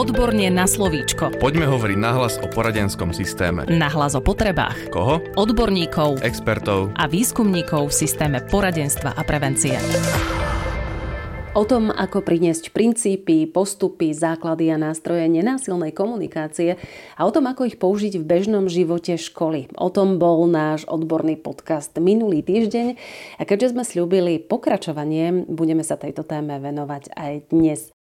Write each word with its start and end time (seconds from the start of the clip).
Odborne 0.00 0.48
na 0.48 0.64
slovíčko. 0.64 1.36
Poďme 1.36 1.68
hovoriť 1.68 1.98
nahlas 2.00 2.40
o 2.40 2.48
poradenskom 2.48 3.12
systéme. 3.12 3.68
Nahlas 3.68 4.16
o 4.16 4.24
potrebách. 4.24 4.88
Koho? 4.88 5.20
Odborníkov 5.36 6.24
Expertov. 6.24 6.96
a 6.96 7.04
výskumníkov 7.04 7.92
v 7.92 8.08
systéme 8.08 8.40
poradenstva 8.48 9.12
a 9.12 9.20
prevencie. 9.28 9.76
O 11.52 11.68
tom, 11.68 11.92
ako 11.92 12.24
priniesť 12.24 12.72
princípy, 12.72 13.44
postupy, 13.44 14.16
základy 14.16 14.72
a 14.72 14.80
nástroje 14.80 15.28
nenásilnej 15.28 15.92
komunikácie 15.92 16.80
a 17.18 17.20
o 17.26 17.34
tom, 17.34 17.50
ako 17.50 17.68
ich 17.68 17.76
použiť 17.76 18.16
v 18.16 18.24
bežnom 18.24 18.72
živote 18.72 19.20
školy. 19.20 19.68
O 19.76 19.92
tom 19.92 20.16
bol 20.16 20.48
náš 20.48 20.88
odborný 20.88 21.36
podcast 21.36 21.92
minulý 22.00 22.40
týždeň 22.40 22.96
a 23.36 23.42
keďže 23.44 23.76
sme 23.76 23.84
slúbili 23.84 24.40
pokračovanie, 24.40 25.44
budeme 25.44 25.84
sa 25.84 26.00
tejto 26.00 26.24
téme 26.24 26.56
venovať 26.56 27.12
aj 27.18 27.32
dnes. 27.52 27.92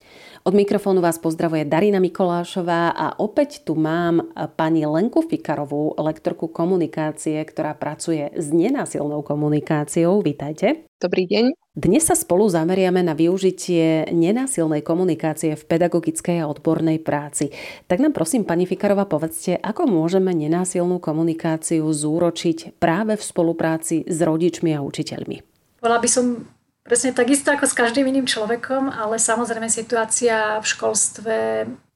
Od 0.49 0.57
mikrofónu 0.57 1.05
vás 1.05 1.21
pozdravuje 1.21 1.69
Darina 1.69 2.01
Mikolášová 2.01 2.97
a 2.97 3.13
opäť 3.21 3.69
tu 3.69 3.77
mám 3.77 4.33
pani 4.57 4.89
Lenku 4.89 5.21
Fikarovú, 5.21 5.93
lektorku 6.01 6.49
komunikácie, 6.49 7.37
ktorá 7.45 7.77
pracuje 7.77 8.33
s 8.33 8.49
nenásilnou 8.49 9.21
komunikáciou. 9.21 10.25
Vítajte. 10.25 10.89
Dobrý 11.05 11.29
deň. 11.29 11.53
Dnes 11.77 12.09
sa 12.09 12.17
spolu 12.17 12.49
zameriame 12.49 13.05
na 13.05 13.13
využitie 13.13 14.09
nenásilnej 14.09 14.81
komunikácie 14.81 15.53
v 15.53 15.69
pedagogickej 15.69 16.41
a 16.41 16.49
odbornej 16.49 17.05
práci. 17.05 17.53
Tak 17.85 18.01
nám 18.01 18.17
prosím, 18.17 18.49
pani 18.49 18.65
Fikarová, 18.65 19.05
povedzte, 19.05 19.61
ako 19.61 19.85
môžeme 19.85 20.33
nenásilnú 20.33 20.97
komunikáciu 20.97 21.85
zúročiť 21.85 22.81
práve 22.81 23.21
v 23.21 23.23
spolupráci 23.23 24.09
s 24.09 24.17
rodičmi 24.25 24.73
a 24.73 24.81
učiteľmi? 24.81 25.45
Bola 25.85 26.01
by 26.01 26.09
som 26.09 26.57
presne 26.89 27.13
takisto 27.13 27.53
ako 27.53 27.69
s 27.69 27.77
každým 27.77 28.09
iným 28.09 28.25
človekom, 28.25 28.89
ale 28.89 29.21
samozrejme 29.21 29.69
situácia 29.69 30.57
v 30.59 30.67
školstve 30.67 31.37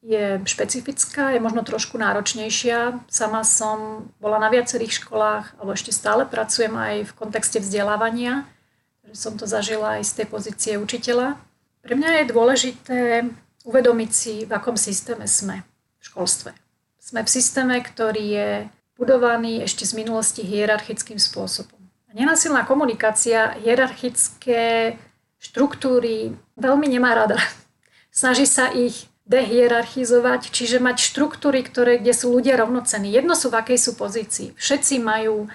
je 0.05 0.39
špecifická, 0.45 1.33
je 1.33 1.41
možno 1.41 1.65
trošku 1.65 1.97
náročnejšia. 1.97 3.01
Sama 3.09 3.43
som 3.43 4.11
bola 4.21 4.37
na 4.37 4.53
viacerých 4.53 5.01
školách, 5.01 5.57
alebo 5.57 5.73
ešte 5.73 5.97
stále 5.97 6.29
pracujem 6.29 6.75
aj 6.77 7.09
v 7.09 7.13
kontexte 7.17 7.59
vzdelávania 7.65 8.45
že 9.13 9.21
som 9.21 9.37
to 9.37 9.45
zažila 9.45 10.01
aj 10.01 10.09
z 10.09 10.13
tej 10.23 10.27
pozície 10.33 10.73
učiteľa. 10.81 11.37
Pre 11.83 11.95
mňa 11.99 12.11
je 12.23 12.33
dôležité 12.33 12.99
uvedomiť 13.67 14.11
si, 14.11 14.35
v 14.49 14.53
akom 14.57 14.79
systéme 14.81 15.29
sme 15.29 15.67
v 16.01 16.03
školstve. 16.07 16.57
Sme 17.03 17.21
v 17.27 17.29
systéme, 17.29 17.77
ktorý 17.83 18.25
je 18.25 18.51
budovaný 18.97 19.67
ešte 19.67 19.85
z 19.85 19.99
minulosti 19.99 20.47
hierarchickým 20.47 21.19
spôsobom. 21.19 21.82
Nenasilná 22.13 22.69
komunikácia 22.69 23.57
hierarchické 23.65 24.97
štruktúry 25.41 26.37
veľmi 26.61 26.87
nemá 26.87 27.17
rada. 27.17 27.41
Snaží 28.13 28.45
sa 28.45 28.69
ich 28.69 29.09
dehierarchizovať, 29.25 30.53
čiže 30.53 30.77
mať 30.77 31.01
štruktúry, 31.01 31.65
ktoré, 31.65 31.97
kde 31.97 32.13
sú 32.13 32.29
ľudia 32.29 32.61
rovnocení. 32.61 33.09
Jedno 33.09 33.33
sú 33.33 33.49
v 33.49 33.65
akej 33.65 33.79
sú 33.81 33.93
pozícii. 33.97 34.53
Všetci 34.61 35.01
majú 35.01 35.49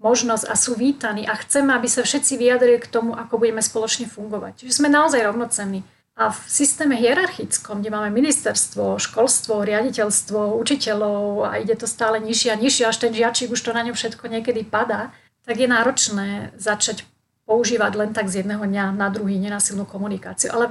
možnosť 0.00 0.44
a 0.48 0.54
sú 0.56 0.74
vítaní 0.74 1.28
a 1.28 1.36
chceme, 1.38 1.76
aby 1.76 1.86
sa 1.86 2.02
všetci 2.02 2.40
vyjadrili 2.40 2.80
k 2.80 2.90
tomu, 2.90 3.12
ako 3.14 3.38
budeme 3.38 3.62
spoločne 3.62 4.08
fungovať. 4.08 4.64
Čiže 4.64 4.82
sme 4.82 4.88
naozaj 4.90 5.22
rovnocenní. 5.22 5.86
A 6.18 6.34
v 6.34 6.40
systéme 6.48 6.98
hierarchickom, 6.98 7.80
kde 7.80 7.94
máme 7.94 8.10
ministerstvo, 8.12 8.98
školstvo, 9.00 9.64
riaditeľstvo, 9.64 10.58
učiteľov 10.58 11.48
a 11.48 11.62
ide 11.62 11.76
to 11.78 11.88
stále 11.88 12.20
nižšie 12.20 12.50
a 12.52 12.60
nižšie, 12.60 12.84
až 12.84 12.96
ten 12.98 13.12
žiačik 13.14 13.52
už 13.52 13.60
to 13.60 13.72
na 13.72 13.86
ňom 13.86 13.96
všetko 13.96 14.28
niekedy 14.28 14.66
padá, 14.66 15.14
tak 15.44 15.56
je 15.58 15.68
náročné 15.68 16.52
začať 16.56 17.04
používať 17.48 17.92
len 17.98 18.10
tak 18.14 18.30
z 18.30 18.44
jedného 18.44 18.62
dňa 18.62 18.94
na 18.94 19.10
druhý 19.10 19.34
nenasilnú 19.40 19.82
komunikáciu. 19.82 20.54
Ale 20.54 20.70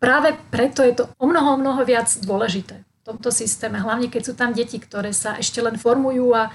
práve 0.00 0.32
preto 0.48 0.80
je 0.80 0.96
to 0.96 1.04
o 1.20 1.26
mnoho, 1.28 1.60
mnoho 1.60 1.84
viac 1.84 2.08
dôležité 2.24 2.80
v 2.80 3.02
tomto 3.04 3.28
systéme, 3.30 3.78
hlavne 3.78 4.08
keď 4.08 4.22
sú 4.24 4.32
tam 4.34 4.50
deti, 4.56 4.80
ktoré 4.80 5.12
sa 5.12 5.36
ešte 5.36 5.60
len 5.60 5.76
formujú 5.76 6.32
a 6.32 6.50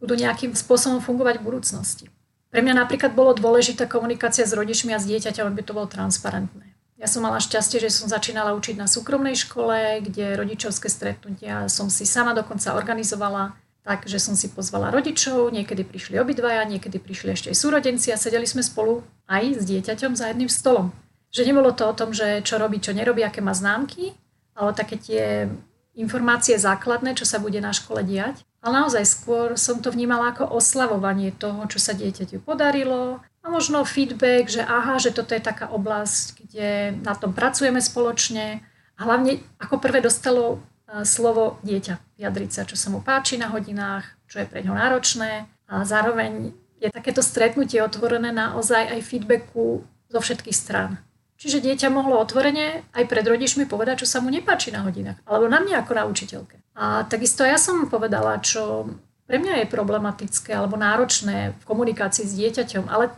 budú 0.00 0.16
nejakým 0.16 0.56
spôsobom 0.56 1.02
fungovať 1.04 1.42
v 1.42 1.46
budúcnosti. 1.50 2.06
Pre 2.50 2.60
mňa 2.64 2.82
napríklad 2.82 3.12
bolo 3.12 3.36
dôležitá 3.36 3.86
komunikácia 3.86 4.42
s 4.42 4.56
rodičmi 4.56 4.96
a 4.96 4.98
s 4.98 5.06
dieťaťom, 5.06 5.46
aby 5.50 5.62
to 5.62 5.76
bolo 5.76 5.86
transparentné. 5.86 6.70
Ja 7.00 7.08
som 7.08 7.24
mala 7.24 7.40
šťastie, 7.40 7.80
že 7.80 7.88
som 7.88 8.12
začínala 8.12 8.52
učiť 8.52 8.76
na 8.76 8.84
súkromnej 8.84 9.32
škole, 9.32 10.04
kde 10.04 10.36
rodičovské 10.36 10.90
stretnutia 10.90 11.64
som 11.72 11.88
si 11.88 12.04
sama 12.04 12.36
dokonca 12.36 12.76
organizovala 12.76 13.56
tak, 13.90 14.06
že 14.06 14.22
som 14.22 14.38
si 14.38 14.46
pozvala 14.46 14.94
rodičov, 14.94 15.50
niekedy 15.50 15.82
prišli 15.82 16.22
obidvaja, 16.22 16.62
niekedy 16.62 17.02
prišli 17.02 17.34
ešte 17.34 17.50
aj 17.50 17.58
súrodenci 17.58 18.14
a 18.14 18.20
sedeli 18.22 18.46
sme 18.46 18.62
spolu 18.62 19.02
aj 19.26 19.58
s 19.58 19.62
dieťaťom 19.66 20.14
za 20.14 20.30
jedným 20.30 20.46
stolom. 20.46 20.94
Že 21.34 21.50
nebolo 21.50 21.74
to 21.74 21.90
o 21.90 21.96
tom, 21.98 22.14
že 22.14 22.46
čo 22.46 22.62
robí, 22.62 22.78
čo 22.78 22.94
nerobí, 22.94 23.26
aké 23.26 23.42
má 23.42 23.50
známky, 23.50 24.14
ale 24.54 24.78
také 24.78 24.94
tie 24.94 25.50
informácie 25.98 26.54
základné, 26.54 27.18
čo 27.18 27.26
sa 27.26 27.42
bude 27.42 27.58
na 27.58 27.74
škole 27.74 28.06
diať. 28.06 28.46
Ale 28.62 28.86
naozaj 28.86 29.02
skôr 29.02 29.58
som 29.58 29.82
to 29.82 29.90
vnímala 29.90 30.30
ako 30.30 30.46
oslavovanie 30.54 31.34
toho, 31.34 31.66
čo 31.66 31.82
sa 31.82 31.90
dieťaťu 31.90 32.46
podarilo 32.46 33.18
a 33.42 33.46
možno 33.50 33.82
feedback, 33.82 34.46
že 34.46 34.62
aha, 34.62 35.02
že 35.02 35.10
toto 35.10 35.34
je 35.34 35.42
taká 35.42 35.66
oblasť, 35.66 36.46
kde 36.46 36.94
na 37.02 37.18
tom 37.18 37.34
pracujeme 37.34 37.82
spoločne 37.82 38.62
a 38.94 39.00
hlavne 39.02 39.42
ako 39.58 39.82
prvé 39.82 39.98
dostalo 39.98 40.62
slovo 41.06 41.62
dieťa, 41.62 42.18
vyjadriť 42.18 42.50
sa, 42.50 42.62
čo 42.66 42.74
sa 42.74 42.90
mu 42.90 43.00
páči 43.00 43.38
na 43.38 43.50
hodinách, 43.50 44.06
čo 44.26 44.42
je 44.42 44.46
pre 44.50 44.62
ňo 44.66 44.74
náročné 44.74 45.46
a 45.70 45.86
zároveň 45.86 46.50
je 46.80 46.88
takéto 46.90 47.20
stretnutie 47.20 47.78
otvorené 47.84 48.32
naozaj 48.32 48.90
aj 48.90 49.00
feedbacku 49.04 49.84
zo 50.10 50.18
všetkých 50.18 50.56
strán. 50.56 50.98
Čiže 51.40 51.64
dieťa 51.64 51.88
mohlo 51.88 52.20
otvorene 52.20 52.84
aj 52.92 53.04
pred 53.08 53.24
rodičmi 53.24 53.64
povedať, 53.64 54.04
čo 54.04 54.08
sa 54.10 54.20
mu 54.20 54.28
nepáči 54.28 54.68
na 54.68 54.84
hodinách, 54.84 55.24
alebo 55.24 55.48
na 55.48 55.64
mňa 55.64 55.80
ako 55.80 55.92
na 55.96 56.04
učiteľke. 56.04 56.60
A 56.76 57.08
takisto 57.08 57.48
ja 57.48 57.56
som 57.56 57.88
povedala, 57.88 58.36
čo 58.44 58.92
pre 59.24 59.40
mňa 59.40 59.64
je 59.64 59.72
problematické 59.72 60.52
alebo 60.52 60.76
náročné 60.76 61.56
v 61.56 61.62
komunikácii 61.64 62.28
s 62.28 62.36
dieťaťom, 62.36 62.92
ale 62.92 63.14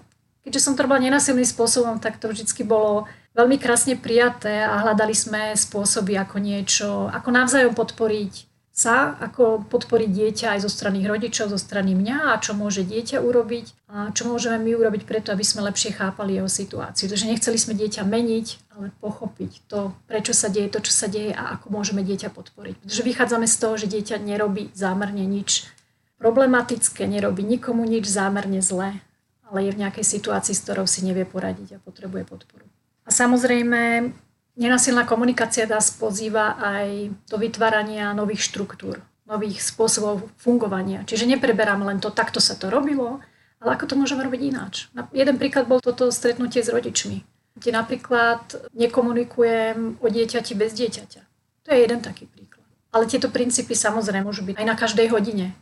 keďže 0.47 0.63
som 0.63 0.75
to 0.79 0.87
robila 0.87 1.03
nenasilným 1.03 1.47
spôsobom, 1.47 1.99
tak 1.99 2.23
to 2.23 2.31
vždy 2.31 2.47
bolo 2.63 3.11
veľmi 3.37 3.57
krásne 3.61 3.97
prijaté 3.97 4.65
a 4.65 4.81
hľadali 4.81 5.13
sme 5.17 5.57
spôsoby, 5.57 6.17
ako 6.17 6.37
niečo, 6.41 6.89
ako 7.13 7.29
navzájom 7.33 7.75
podporiť 7.77 8.53
sa, 8.73 9.21
ako 9.21 9.69
podporiť 9.69 10.09
dieťa 10.09 10.57
aj 10.57 10.65
zo 10.65 10.71
strany 10.73 11.05
rodičov, 11.05 11.53
zo 11.53 11.61
strany 11.61 11.93
mňa 11.93 12.33
a 12.33 12.41
čo 12.41 12.57
môže 12.57 12.81
dieťa 12.89 13.21
urobiť 13.21 13.93
a 13.93 14.09
čo 14.17 14.25
môžeme 14.25 14.57
my 14.57 14.73
urobiť 14.81 15.05
preto, 15.05 15.29
aby 15.29 15.45
sme 15.45 15.61
lepšie 15.69 15.93
chápali 15.93 16.41
jeho 16.41 16.49
situáciu. 16.49 17.05
Takže 17.05 17.29
nechceli 17.29 17.61
sme 17.61 17.77
dieťa 17.77 18.01
meniť, 18.09 18.47
ale 18.73 18.89
pochopiť 19.05 19.69
to, 19.69 19.93
prečo 20.09 20.33
sa 20.33 20.49
deje 20.49 20.73
to, 20.73 20.81
čo 20.81 20.89
sa 20.89 21.05
deje 21.05 21.37
a 21.37 21.61
ako 21.61 21.69
môžeme 21.69 22.01
dieťa 22.01 22.33
podporiť. 22.33 22.81
Pretože 22.81 23.05
vychádzame 23.05 23.45
z 23.45 23.57
toho, 23.61 23.75
že 23.77 23.93
dieťa 23.93 24.17
nerobí 24.25 24.73
zámerne 24.73 25.29
nič 25.29 25.69
problematické, 26.17 27.05
nerobí 27.05 27.45
nikomu 27.45 27.85
nič 27.85 28.09
zámerne 28.09 28.65
zlé, 28.65 29.05
ale 29.53 29.69
je 29.69 29.75
v 29.77 29.81
nejakej 29.85 30.07
situácii, 30.17 30.57
s 30.57 30.65
ktorou 30.65 30.89
si 30.89 31.05
nevie 31.05 31.29
poradiť 31.29 31.77
a 31.77 31.83
potrebuje 31.85 32.25
podporu. 32.25 32.72
Samozrejme, 33.13 34.09
Nenasilná 34.53 35.09
komunikácia 35.09 35.65
nás 35.65 35.89
pozýva 35.97 36.61
aj 36.61 37.09
do 37.25 37.41
vytvárania 37.41 38.13
nových 38.13 38.45
štruktúr, 38.53 39.01
nových 39.25 39.65
spôsobov 39.65 40.29
fungovania. 40.37 41.09
Čiže 41.09 41.25
nepreberám 41.25 41.81
len 41.89 42.05
to, 42.05 42.13
takto 42.13 42.37
sa 42.37 42.53
to 42.53 42.69
robilo, 42.69 43.25
ale 43.65 43.81
ako 43.81 43.89
to 43.89 43.95
môžeme 43.97 44.21
robiť 44.21 44.41
ináč. 44.45 44.93
Jeden 45.17 45.41
príklad 45.41 45.65
bol 45.65 45.81
toto 45.81 46.13
stretnutie 46.13 46.61
s 46.61 46.69
rodičmi, 46.69 47.25
kde 47.57 47.71
napríklad 47.73 48.69
nekomunikujem 48.77 50.05
o 50.05 50.07
dieťati 50.13 50.53
bez 50.53 50.77
dieťaťa. 50.77 51.23
To 51.65 51.69
je 51.73 51.79
jeden 51.81 52.05
taký 52.05 52.29
príklad. 52.29 52.69
Ale 52.93 53.09
tieto 53.09 53.33
princípy 53.33 53.73
samozrejme 53.73 54.29
môžu 54.29 54.45
byť 54.45 54.61
aj 54.61 54.67
na 54.69 54.77
každej 54.77 55.09
hodine. 55.17 55.57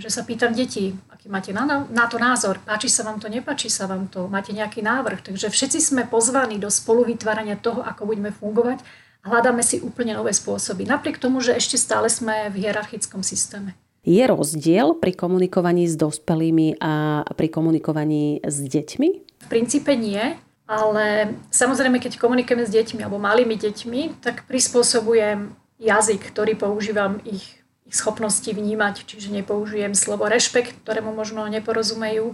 Že 0.00 0.10
sa 0.10 0.22
pýtam 0.24 0.56
detí, 0.56 0.96
aký 1.12 1.28
máte 1.28 1.52
na, 1.52 1.84
na 1.88 2.04
to 2.08 2.16
názor, 2.16 2.56
páči 2.64 2.88
sa 2.88 3.04
vám 3.04 3.20
to, 3.20 3.28
nepáči 3.28 3.68
sa 3.68 3.84
vám 3.84 4.08
to, 4.08 4.26
máte 4.32 4.56
nejaký 4.56 4.80
návrh. 4.80 5.20
Takže 5.20 5.52
všetci 5.52 5.78
sme 5.80 6.02
pozvaní 6.08 6.56
do 6.56 6.72
spoluvytvárania 6.72 7.60
toho, 7.60 7.84
ako 7.84 8.08
budeme 8.08 8.32
fungovať 8.32 8.80
a 9.24 9.32
hľadáme 9.32 9.64
si 9.64 9.80
úplne 9.80 10.16
nové 10.16 10.36
spôsoby. 10.36 10.84
Napriek 10.84 11.16
tomu, 11.16 11.40
že 11.40 11.56
ešte 11.56 11.80
stále 11.80 12.12
sme 12.12 12.52
v 12.52 12.64
hierarchickom 12.68 13.24
systéme. 13.24 13.72
Je 14.04 14.20
rozdiel 14.20 15.00
pri 15.00 15.16
komunikovaní 15.16 15.88
s 15.88 15.96
dospelými 15.96 16.76
a 16.76 17.24
pri 17.24 17.48
komunikovaní 17.48 18.44
s 18.44 18.60
deťmi? 18.60 19.08
V 19.44 19.46
princípe 19.48 19.96
nie, 19.96 20.20
ale 20.68 21.32
samozrejme, 21.48 21.96
keď 22.00 22.20
komunikujeme 22.20 22.68
s 22.68 22.72
deťmi 22.72 23.00
alebo 23.00 23.16
malými 23.16 23.56
deťmi, 23.56 24.20
tak 24.20 24.44
prispôsobujem 24.44 25.56
jazyk, 25.80 26.20
ktorý 26.32 26.52
používam 26.60 27.16
ich 27.24 27.63
ich 27.84 27.96
schopnosti 27.96 28.48
vnímať, 28.48 29.04
čiže 29.04 29.28
nepoužijem 29.32 29.92
slovo 29.92 30.24
rešpekt, 30.24 30.80
ktorému 30.84 31.12
možno 31.12 31.44
neporozumejú, 31.48 32.32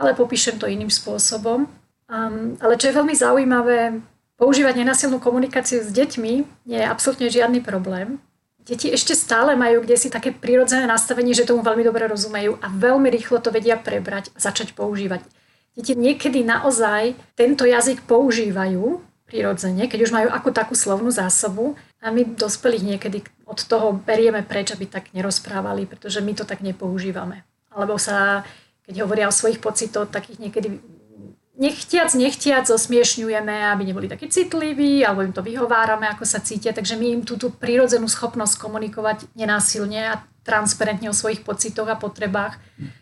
ale 0.00 0.16
popíšem 0.16 0.56
to 0.56 0.64
iným 0.64 0.88
spôsobom. 0.88 1.68
Um, 2.08 2.56
ale 2.64 2.80
čo 2.80 2.88
je 2.88 2.96
veľmi 2.96 3.12
zaujímavé, 3.12 4.00
používať 4.40 4.80
nenasilnú 4.80 5.20
komunikáciu 5.20 5.84
s 5.84 5.92
deťmi 5.92 6.32
nie 6.64 6.78
je 6.80 6.86
absolútne 6.88 7.28
žiadny 7.28 7.60
problém. 7.60 8.16
Deti 8.64 8.92
ešte 8.92 9.16
stále 9.16 9.56
majú 9.56 9.80
kde 9.84 9.96
si 9.96 10.08
také 10.08 10.32
prirodzené 10.32 10.84
nastavenie, 10.84 11.32
že 11.32 11.48
tomu 11.48 11.64
veľmi 11.64 11.84
dobre 11.84 12.04
rozumejú 12.08 12.60
a 12.60 12.68
veľmi 12.68 13.08
rýchlo 13.08 13.40
to 13.40 13.48
vedia 13.48 13.80
prebrať 13.80 14.32
a 14.36 14.38
začať 14.40 14.72
používať. 14.76 15.24
Deti 15.76 15.96
niekedy 15.96 16.44
naozaj 16.44 17.16
tento 17.36 17.64
jazyk 17.64 18.04
používajú, 18.04 19.00
prirodzene, 19.28 19.84
keď 19.86 20.08
už 20.08 20.14
majú 20.16 20.28
ako 20.32 20.48
takú 20.56 20.72
slovnú 20.72 21.12
zásobu 21.12 21.76
a 22.00 22.08
my 22.08 22.24
dospelých 22.34 22.96
niekedy 22.96 23.18
od 23.44 23.60
toho 23.60 23.92
berieme 23.92 24.40
preč, 24.40 24.72
aby 24.72 24.88
tak 24.88 25.12
nerozprávali, 25.12 25.84
pretože 25.84 26.24
my 26.24 26.32
to 26.32 26.48
tak 26.48 26.64
nepoužívame. 26.64 27.44
Alebo 27.68 28.00
sa, 28.00 28.48
keď 28.88 29.04
hovoria 29.04 29.28
o 29.28 29.36
svojich 29.36 29.60
pocitoch, 29.60 30.08
tak 30.08 30.32
ich 30.32 30.40
niekedy 30.40 30.80
nechtiac, 31.58 32.14
nechtiac 32.14 32.64
osmiešňujeme, 32.70 33.74
aby 33.74 33.82
neboli 33.84 34.08
takí 34.08 34.30
citliví, 34.30 35.04
alebo 35.04 35.26
im 35.26 35.34
to 35.34 35.44
vyhovárame, 35.44 36.08
ako 36.08 36.24
sa 36.24 36.40
cítia. 36.40 36.72
Takže 36.72 36.96
my 36.96 37.20
im 37.20 37.22
túto 37.26 37.52
prírodzenú 37.52 38.06
schopnosť 38.08 38.56
komunikovať 38.56 39.28
nenásilne 39.36 40.16
a 40.16 40.22
transparentne 40.46 41.12
o 41.12 41.18
svojich 41.18 41.44
pocitoch 41.44 41.90
a 41.92 42.00
potrebách, 42.00 42.56
ich 42.78 42.97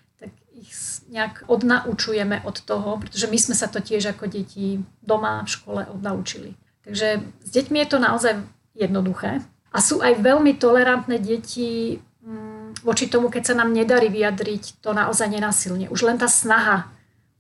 nejak 1.11 1.47
odnaučujeme 1.47 2.43
od 2.45 2.57
toho, 2.67 2.99
pretože 2.99 3.27
my 3.31 3.39
sme 3.39 3.55
sa 3.55 3.71
to 3.71 3.79
tiež 3.79 4.17
ako 4.17 4.27
deti 4.27 4.83
doma 5.03 5.47
v 5.47 5.53
škole 5.53 5.83
odnaučili. 5.87 6.59
Takže 6.87 7.23
s 7.23 7.51
deťmi 7.51 7.79
je 7.83 7.89
to 7.89 7.99
naozaj 7.99 8.35
jednoduché. 8.75 9.43
A 9.75 9.79
sú 9.83 10.01
aj 10.01 10.23
veľmi 10.23 10.57
tolerantné 10.57 11.19
deti 11.19 11.99
mm, 12.23 12.81
voči 12.87 13.11
tomu, 13.11 13.29
keď 13.29 13.53
sa 13.53 13.55
nám 13.59 13.75
nedarí 13.75 14.09
vyjadriť 14.09 14.81
to 14.81 14.95
naozaj 14.95 15.27
nenasilne. 15.27 15.91
Už 15.91 16.07
len 16.07 16.17
tá 16.17 16.31
snaha, 16.31 16.89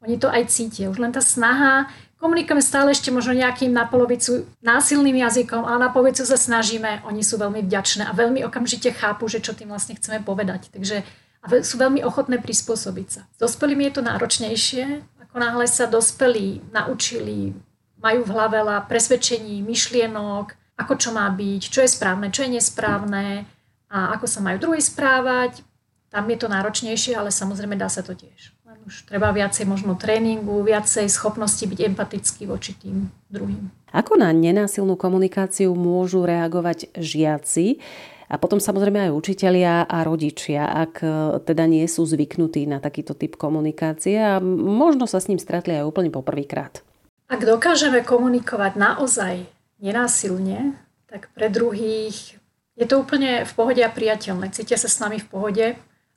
oni 0.02 0.18
to 0.18 0.26
aj 0.26 0.50
cítia, 0.50 0.90
už 0.90 0.98
len 0.98 1.14
tá 1.14 1.22
snaha, 1.22 1.88
komunikujeme 2.16 2.64
stále 2.64 2.90
ešte 2.92 3.14
možno 3.14 3.36
nejakým 3.36 3.70
na 3.70 3.86
polovicu 3.86 4.48
násilným 4.64 5.20
jazykom, 5.20 5.62
ale 5.62 5.78
na 5.86 5.90
polovicu 5.92 6.24
sa 6.24 6.36
snažíme, 6.36 7.04
oni 7.06 7.22
sú 7.22 7.38
veľmi 7.38 7.62
vďačné 7.64 8.08
a 8.08 8.16
veľmi 8.16 8.42
okamžite 8.44 8.90
chápu, 8.96 9.28
že 9.28 9.44
čo 9.44 9.52
tým 9.52 9.70
vlastne 9.70 9.94
chceme 9.96 10.24
povedať. 10.24 10.72
Takže 10.72 11.04
a 11.42 11.46
sú 11.62 11.76
veľmi 11.78 12.02
ochotné 12.02 12.40
prispôsobiť 12.42 13.08
sa. 13.08 13.22
S 13.34 13.38
dospelými 13.38 13.90
je 13.90 13.92
to 13.98 14.02
náročnejšie, 14.02 14.84
ako 15.26 15.36
náhle 15.36 15.66
sa 15.68 15.84
dospelí 15.84 16.64
naučili, 16.72 17.52
majú 18.00 18.24
v 18.24 18.32
hlave 18.32 18.62
veľa 18.62 18.88
presvedčení, 18.88 19.60
myšlienok, 19.60 20.54
ako 20.76 20.94
čo 20.96 21.10
má 21.12 21.28
byť, 21.32 21.62
čo 21.72 21.80
je 21.84 21.90
správne, 21.90 22.28
čo 22.28 22.44
je 22.44 22.60
nesprávne 22.60 23.48
a 23.88 24.12
ako 24.18 24.26
sa 24.28 24.40
majú 24.44 24.60
druhý 24.60 24.82
správať. 24.82 25.64
Tam 26.12 26.24
je 26.28 26.38
to 26.38 26.48
náročnejšie, 26.48 27.16
ale 27.16 27.32
samozrejme 27.32 27.76
dá 27.76 27.88
sa 27.88 28.04
to 28.04 28.12
tiež. 28.16 28.54
Len 28.64 28.78
už 28.86 29.08
treba 29.08 29.32
viacej 29.32 29.64
možno 29.66 29.96
tréningu, 29.98 30.62
viacej 30.62 31.08
schopnosti 31.10 31.64
byť 31.64 31.80
empatický 31.92 32.46
voči 32.46 32.76
tým 32.76 33.10
druhým. 33.28 33.72
Ako 33.92 34.20
na 34.20 34.28
nenásilnú 34.30 34.94
komunikáciu 34.94 35.72
môžu 35.72 36.24
reagovať 36.28 36.92
žiaci? 36.96 37.80
A 38.26 38.42
potom 38.42 38.58
samozrejme 38.58 39.06
aj 39.06 39.14
učitelia 39.14 39.86
a 39.86 40.02
rodičia, 40.02 40.66
ak 40.66 40.94
e, 41.02 41.08
teda 41.46 41.70
nie 41.70 41.86
sú 41.86 42.02
zvyknutí 42.02 42.66
na 42.66 42.82
takýto 42.82 43.14
typ 43.14 43.38
komunikácie 43.38 44.18
a 44.18 44.42
možno 44.42 45.06
sa 45.06 45.22
s 45.22 45.30
ním 45.30 45.38
stretli 45.38 45.78
aj 45.78 45.86
úplne 45.86 46.10
poprvýkrát. 46.10 46.82
Ak 47.30 47.42
dokážeme 47.42 48.02
komunikovať 48.02 48.72
naozaj 48.78 49.46
nenásilne, 49.78 50.74
tak 51.06 51.30
pre 51.34 51.46
druhých 51.50 52.38
je 52.76 52.86
to 52.86 53.00
úplne 53.00 53.46
v 53.46 53.52
pohode 53.54 53.80
a 53.80 53.90
priateľné. 53.90 54.52
Cítia 54.52 54.76
sa 54.76 54.90
s 54.90 54.98
nami 54.98 55.22
v 55.22 55.26
pohode 55.30 55.66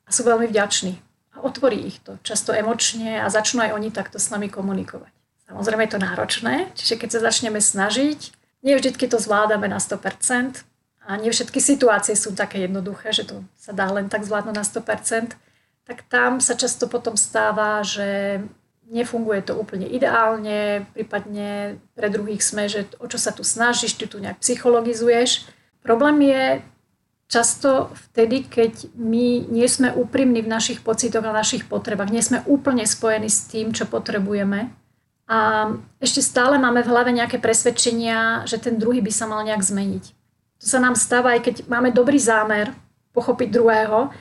a 0.04 0.10
sú 0.10 0.26
veľmi 0.26 0.50
vďační. 0.50 0.98
A 1.38 1.46
otvorí 1.46 1.78
ich 1.88 2.02
to 2.02 2.18
často 2.26 2.50
emočne 2.50 3.22
a 3.22 3.26
začnú 3.30 3.62
aj 3.64 3.74
oni 3.74 3.88
takto 3.94 4.18
s 4.18 4.28
nami 4.34 4.50
komunikovať. 4.50 5.10
Samozrejme 5.50 5.82
je 5.86 5.92
to 5.94 6.04
náročné, 6.04 6.54
čiže 6.78 6.94
keď 6.94 7.08
sa 7.10 7.20
začneme 7.26 7.58
snažiť, 7.58 8.20
nie 8.62 8.74
vždy 8.76 8.92
to 8.94 9.18
zvládame 9.18 9.66
na 9.66 9.82
100%, 9.82 10.62
a 11.10 11.18
nie 11.18 11.34
všetky 11.34 11.58
situácie 11.58 12.14
sú 12.14 12.38
také 12.38 12.70
jednoduché, 12.70 13.10
že 13.10 13.26
to 13.26 13.42
sa 13.58 13.74
dá 13.74 13.90
len 13.90 14.06
tak 14.06 14.22
zvládnuť 14.22 14.54
na 14.54 14.62
100%, 14.62 15.34
tak 15.82 16.06
tam 16.06 16.38
sa 16.38 16.54
často 16.54 16.86
potom 16.86 17.18
stáva, 17.18 17.82
že 17.82 18.38
nefunguje 18.86 19.42
to 19.42 19.58
úplne 19.58 19.90
ideálne, 19.90 20.86
prípadne 20.94 21.82
pre 21.98 22.14
druhých 22.14 22.46
sme, 22.46 22.70
že 22.70 22.86
o 23.02 23.10
čo 23.10 23.18
sa 23.18 23.34
tu 23.34 23.42
snažíš, 23.42 23.98
ty 23.98 24.06
tu 24.06 24.22
nejak 24.22 24.38
psychologizuješ. 24.38 25.50
Problém 25.82 26.30
je 26.30 26.44
často 27.26 27.90
vtedy, 28.10 28.46
keď 28.46 28.94
my 28.94 29.50
nie 29.50 29.66
sme 29.66 29.90
úprimní 29.90 30.46
v 30.46 30.52
našich 30.52 30.78
pocitoch 30.78 31.26
a 31.26 31.34
našich 31.34 31.66
potrebách, 31.66 32.14
nie 32.14 32.22
sme 32.22 32.46
úplne 32.46 32.86
spojení 32.86 33.26
s 33.26 33.50
tým, 33.50 33.74
čo 33.74 33.86
potrebujeme. 33.86 34.70
A 35.30 35.70
ešte 36.02 36.22
stále 36.22 36.58
máme 36.58 36.86
v 36.86 36.90
hlave 36.90 37.10
nejaké 37.14 37.38
presvedčenia, 37.38 38.46
že 38.46 38.62
ten 38.62 38.78
druhý 38.78 39.02
by 39.02 39.10
sa 39.10 39.26
mal 39.26 39.42
nejak 39.46 39.62
zmeniť. 39.62 40.19
To 40.60 40.66
sa 40.68 40.78
nám 40.78 40.94
stáva, 40.94 41.36
aj 41.36 41.40
keď 41.40 41.54
máme 41.66 41.88
dobrý 41.90 42.20
zámer 42.20 42.72
pochopiť 43.16 43.48
druhého, 43.48 44.12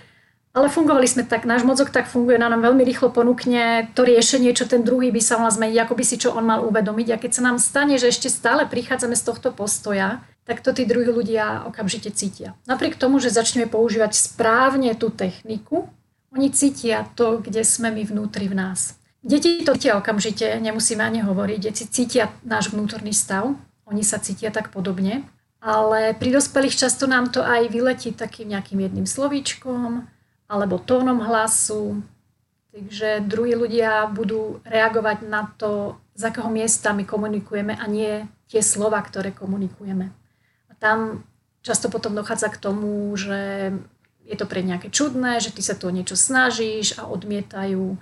ale 0.50 0.66
fungovali 0.66 1.06
sme 1.06 1.30
tak, 1.30 1.46
náš 1.46 1.62
mozog 1.62 1.94
tak 1.94 2.10
funguje, 2.10 2.42
nám 2.42 2.58
veľmi 2.58 2.82
rýchlo 2.82 3.14
ponúkne 3.14 3.94
to 3.94 4.02
riešenie, 4.02 4.50
čo 4.58 4.66
ten 4.66 4.82
druhý 4.82 5.14
by 5.14 5.22
sa 5.22 5.38
mal 5.38 5.54
zmeniť, 5.54 5.78
ako 5.78 5.94
by 5.94 6.04
si 6.04 6.18
čo 6.18 6.34
on 6.34 6.42
mal 6.42 6.66
uvedomiť. 6.66 7.08
A 7.14 7.22
keď 7.22 7.32
sa 7.38 7.46
nám 7.46 7.62
stane, 7.62 8.02
že 8.02 8.10
ešte 8.10 8.34
stále 8.34 8.66
prichádzame 8.66 9.14
z 9.14 9.24
tohto 9.30 9.54
postoja, 9.54 10.26
tak 10.50 10.66
to 10.66 10.74
tí 10.74 10.90
druhí 10.90 11.06
ľudia 11.06 11.70
okamžite 11.70 12.10
cítia. 12.18 12.58
Napriek 12.66 12.98
tomu, 12.98 13.22
že 13.22 13.30
začneme 13.30 13.70
používať 13.70 14.18
správne 14.18 14.98
tú 14.98 15.14
techniku, 15.14 15.86
oni 16.34 16.50
cítia 16.50 17.06
to, 17.14 17.42
kde 17.42 17.62
sme 17.62 17.94
my 17.94 18.02
vnútri 18.06 18.50
v 18.50 18.58
nás. 18.58 18.98
Deti 19.22 19.62
to 19.62 19.78
cítia 19.78 20.02
okamžite, 20.02 20.58
nemusíme 20.58 21.06
ani 21.06 21.22
hovoriť. 21.22 21.60
Deti 21.62 21.86
cítia 21.86 22.34
náš 22.42 22.74
vnútorný 22.74 23.14
stav, 23.14 23.54
oni 23.86 24.02
sa 24.02 24.18
cítia 24.18 24.50
tak 24.50 24.74
podobne. 24.74 25.26
Ale 25.60 26.16
pri 26.16 26.40
dospelých 26.40 26.88
často 26.88 27.04
nám 27.04 27.36
to 27.36 27.44
aj 27.44 27.68
vyletí 27.68 28.16
takým 28.16 28.56
nejakým 28.56 28.80
jedným 28.80 29.08
slovíčkom 29.08 30.08
alebo 30.48 30.80
tónom 30.80 31.20
hlasu. 31.20 32.00
Takže 32.72 33.28
druhí 33.28 33.60
ľudia 33.60 34.08
budú 34.08 34.64
reagovať 34.64 35.28
na 35.28 35.52
to, 35.60 36.00
z 36.16 36.32
akého 36.32 36.48
miesta 36.48 36.96
my 36.96 37.04
komunikujeme 37.04 37.76
a 37.76 37.86
nie 37.92 38.24
tie 38.48 38.64
slova, 38.64 39.04
ktoré 39.04 39.36
komunikujeme. 39.36 40.12
A 40.70 40.72
tam 40.80 41.28
často 41.60 41.92
potom 41.92 42.16
dochádza 42.16 42.50
k 42.50 42.62
tomu, 42.62 43.12
že 43.20 43.72
je 44.24 44.36
to 44.38 44.46
pre 44.46 44.62
nejaké 44.62 44.94
čudné, 44.94 45.42
že 45.42 45.52
ty 45.52 45.60
sa 45.66 45.76
tu 45.76 45.90
o 45.90 45.96
niečo 45.96 46.14
snažíš 46.14 47.02
a 47.02 47.10
odmietajú 47.10 47.98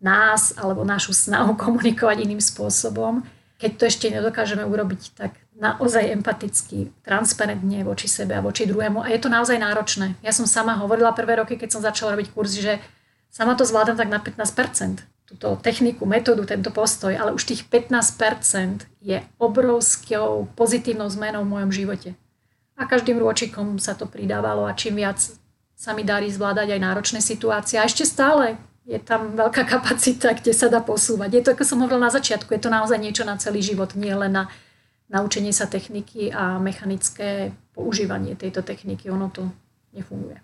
nás 0.00 0.56
alebo 0.56 0.82
našu 0.82 1.14
snahu 1.14 1.54
komunikovať 1.62 2.24
iným 2.24 2.42
spôsobom. 2.42 3.22
Keď 3.56 3.70
to 3.78 3.82
ešte 3.88 4.06
nedokážeme 4.12 4.64
urobiť 4.64 5.02
tak 5.16 5.32
naozaj 5.56 6.12
empaticky, 6.12 6.92
transparentne 7.00 7.80
voči 7.80 8.06
sebe 8.06 8.36
a 8.36 8.44
voči 8.44 8.68
druhému. 8.68 9.00
A 9.00 9.08
je 9.08 9.20
to 9.20 9.32
naozaj 9.32 9.56
náročné. 9.56 10.14
Ja 10.20 10.30
som 10.30 10.44
sama 10.44 10.76
hovorila 10.76 11.16
prvé 11.16 11.40
roky, 11.40 11.56
keď 11.56 11.72
som 11.72 11.80
začala 11.80 12.12
robiť 12.12 12.28
kurzy, 12.36 12.60
že 12.60 12.74
sama 13.32 13.56
to 13.56 13.64
zvládam 13.64 13.96
tak 13.96 14.08
na 14.12 14.20
15%. 14.20 15.02
Túto 15.26 15.58
techniku, 15.58 16.06
metódu, 16.06 16.46
tento 16.46 16.70
postoj, 16.70 17.10
ale 17.10 17.34
už 17.34 17.50
tých 17.50 17.66
15% 17.66 18.86
je 19.02 19.18
obrovskou 19.42 20.46
pozitívnou 20.54 21.10
zmenou 21.10 21.42
v 21.42 21.52
mojom 21.58 21.72
živote. 21.74 22.14
A 22.78 22.86
každým 22.86 23.18
rôčikom 23.18 23.80
sa 23.82 23.96
to 23.96 24.06
pridávalo 24.06 24.68
a 24.68 24.76
čím 24.76 25.02
viac 25.02 25.18
sa 25.74 25.92
mi 25.92 26.06
darí 26.06 26.30
zvládať 26.30 26.78
aj 26.78 26.80
náročné 26.80 27.20
situácie. 27.24 27.80
A 27.80 27.88
ešte 27.88 28.06
stále 28.06 28.60
je 28.86 29.02
tam 29.02 29.34
veľká 29.34 29.66
kapacita, 29.72 30.36
kde 30.36 30.52
sa 30.54 30.70
dá 30.70 30.78
posúvať. 30.78 31.28
Je 31.32 31.42
to, 31.42 31.50
ako 31.56 31.64
som 31.64 31.80
hovorila 31.82 32.06
na 32.06 32.14
začiatku, 32.14 32.52
je 32.54 32.62
to 32.62 32.70
naozaj 32.70 33.00
niečo 33.00 33.26
na 33.26 33.34
celý 33.34 33.64
život, 33.64 33.98
nie 33.98 34.14
len 34.14 34.30
na 34.30 34.44
naučenie 35.10 35.54
sa 35.54 35.70
techniky 35.70 36.30
a 36.34 36.58
mechanické 36.58 37.54
používanie 37.74 38.34
tejto 38.34 38.62
techniky. 38.62 39.10
Ono 39.10 39.30
to 39.30 39.46
nefunguje. 39.94 40.42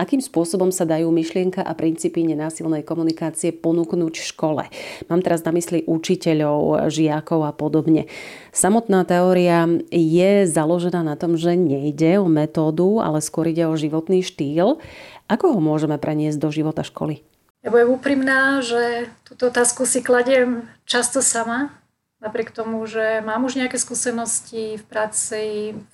Akým 0.00 0.24
spôsobom 0.24 0.72
sa 0.72 0.88
dajú 0.88 1.12
myšlienka 1.12 1.60
a 1.60 1.76
princípy 1.76 2.24
nenásilnej 2.24 2.80
komunikácie 2.88 3.52
ponúknuť 3.52 4.14
v 4.16 4.28
škole? 4.32 4.64
Mám 5.12 5.20
teraz 5.20 5.44
na 5.44 5.52
mysli 5.52 5.84
učiteľov, 5.84 6.88
žiakov 6.88 7.44
a 7.44 7.52
podobne. 7.52 8.08
Samotná 8.48 9.04
teória 9.04 9.68
je 9.92 10.48
založená 10.48 11.04
na 11.04 11.20
tom, 11.20 11.36
že 11.36 11.52
nejde 11.52 12.16
o 12.16 12.32
metódu, 12.32 13.04
ale 13.04 13.20
skôr 13.20 13.52
ide 13.52 13.68
o 13.68 13.76
životný 13.76 14.24
štýl. 14.24 14.80
Ako 15.28 15.52
ho 15.52 15.60
môžeme 15.60 16.00
preniesť 16.00 16.40
do 16.40 16.48
života 16.48 16.80
školy? 16.80 17.20
Ja 17.60 17.68
budem 17.68 17.92
úprimná, 17.92 18.64
že 18.64 19.12
túto 19.28 19.52
otázku 19.52 19.84
si 19.84 20.00
kladiem 20.00 20.64
často 20.88 21.20
sama, 21.20 21.76
napriek 22.20 22.52
tomu, 22.52 22.84
že 22.86 23.24
mám 23.24 23.44
už 23.44 23.56
nejaké 23.56 23.80
skúsenosti 23.80 24.76
v 24.76 24.84
práci 24.84 25.42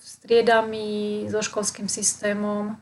s 0.03 0.19
triedami, 0.23 1.27
so 1.31 1.41
školským 1.43 1.87
systémom, 1.87 2.77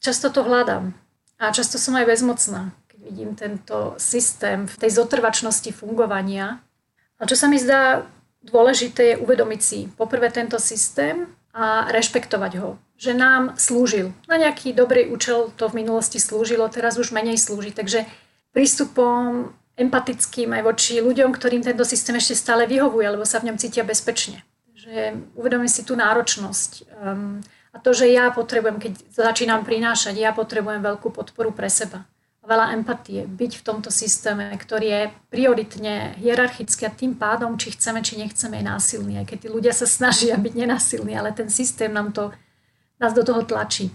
často 0.00 0.32
to 0.32 0.42
hľadám. 0.42 0.96
A 1.36 1.52
často 1.52 1.76
som 1.76 1.92
aj 2.00 2.08
bezmocná, 2.08 2.72
keď 2.88 2.98
vidím 3.04 3.30
tento 3.36 3.94
systém 4.00 4.64
v 4.64 4.74
tej 4.80 4.90
zotrvačnosti 4.96 5.68
fungovania. 5.76 6.64
A 7.20 7.28
čo 7.28 7.36
sa 7.36 7.48
mi 7.48 7.60
zdá 7.60 8.08
dôležité 8.46 9.14
je 9.14 9.20
uvedomiť 9.20 9.60
si 9.60 9.78
poprvé 9.98 10.30
tento 10.30 10.56
systém 10.62 11.26
a 11.50 11.88
rešpektovať 11.90 12.52
ho. 12.62 12.78
Že 12.96 13.12
nám 13.16 13.42
slúžil. 13.60 14.12
Na 14.30 14.40
nejaký 14.40 14.72
dobrý 14.72 15.08
účel 15.12 15.52
to 15.56 15.68
v 15.68 15.84
minulosti 15.84 16.16
slúžilo, 16.16 16.68
teraz 16.72 16.96
už 16.96 17.12
menej 17.12 17.36
slúži. 17.36 17.74
Takže 17.74 18.08
prístupom 18.56 19.52
empatickým 19.76 20.56
aj 20.56 20.62
voči 20.64 21.04
ľuďom, 21.04 21.30
ktorým 21.36 21.60
tento 21.60 21.84
systém 21.84 22.16
ešte 22.16 22.34
stále 22.34 22.64
vyhovuje, 22.64 23.04
alebo 23.04 23.28
sa 23.28 23.38
v 23.38 23.52
ňom 23.52 23.60
cítia 23.60 23.84
bezpečne. 23.84 24.40
Že 24.72 25.20
uvedomím 25.36 25.68
si 25.68 25.84
tú 25.84 25.92
náročnosť. 25.96 26.70
Um, 26.96 27.44
a 27.76 27.78
to, 27.78 27.92
že 27.92 28.08
ja 28.08 28.32
potrebujem, 28.32 28.80
keď 28.80 28.92
začínam 29.12 29.60
prinášať, 29.60 30.16
ja 30.16 30.32
potrebujem 30.32 30.80
veľkú 30.80 31.12
podporu 31.12 31.52
pre 31.52 31.68
seba. 31.68 32.08
Veľa 32.46 32.72
empatie, 32.78 33.26
byť 33.26 33.52
v 33.58 33.64
tomto 33.66 33.90
systéme, 33.90 34.48
ktorý 34.54 34.86
je 34.86 35.02
prioritne 35.28 36.14
hierarchický 36.16 36.86
a 36.86 36.94
tým 36.94 37.18
pádom, 37.18 37.58
či 37.58 37.74
chceme, 37.74 38.00
či 38.00 38.16
nechceme, 38.16 38.62
je 38.62 38.64
násilný. 38.64 39.12
Aj 39.18 39.26
keď 39.26 39.38
tí 39.44 39.48
ľudia 39.50 39.74
sa 39.74 39.84
snažia 39.84 40.38
byť 40.38 40.54
nenásilní, 40.54 41.18
ale 41.18 41.34
ten 41.34 41.50
systém 41.50 41.90
nám 41.90 42.14
to, 42.14 42.30
nás 43.02 43.12
do 43.12 43.26
toho 43.26 43.42
tlačí. 43.42 43.90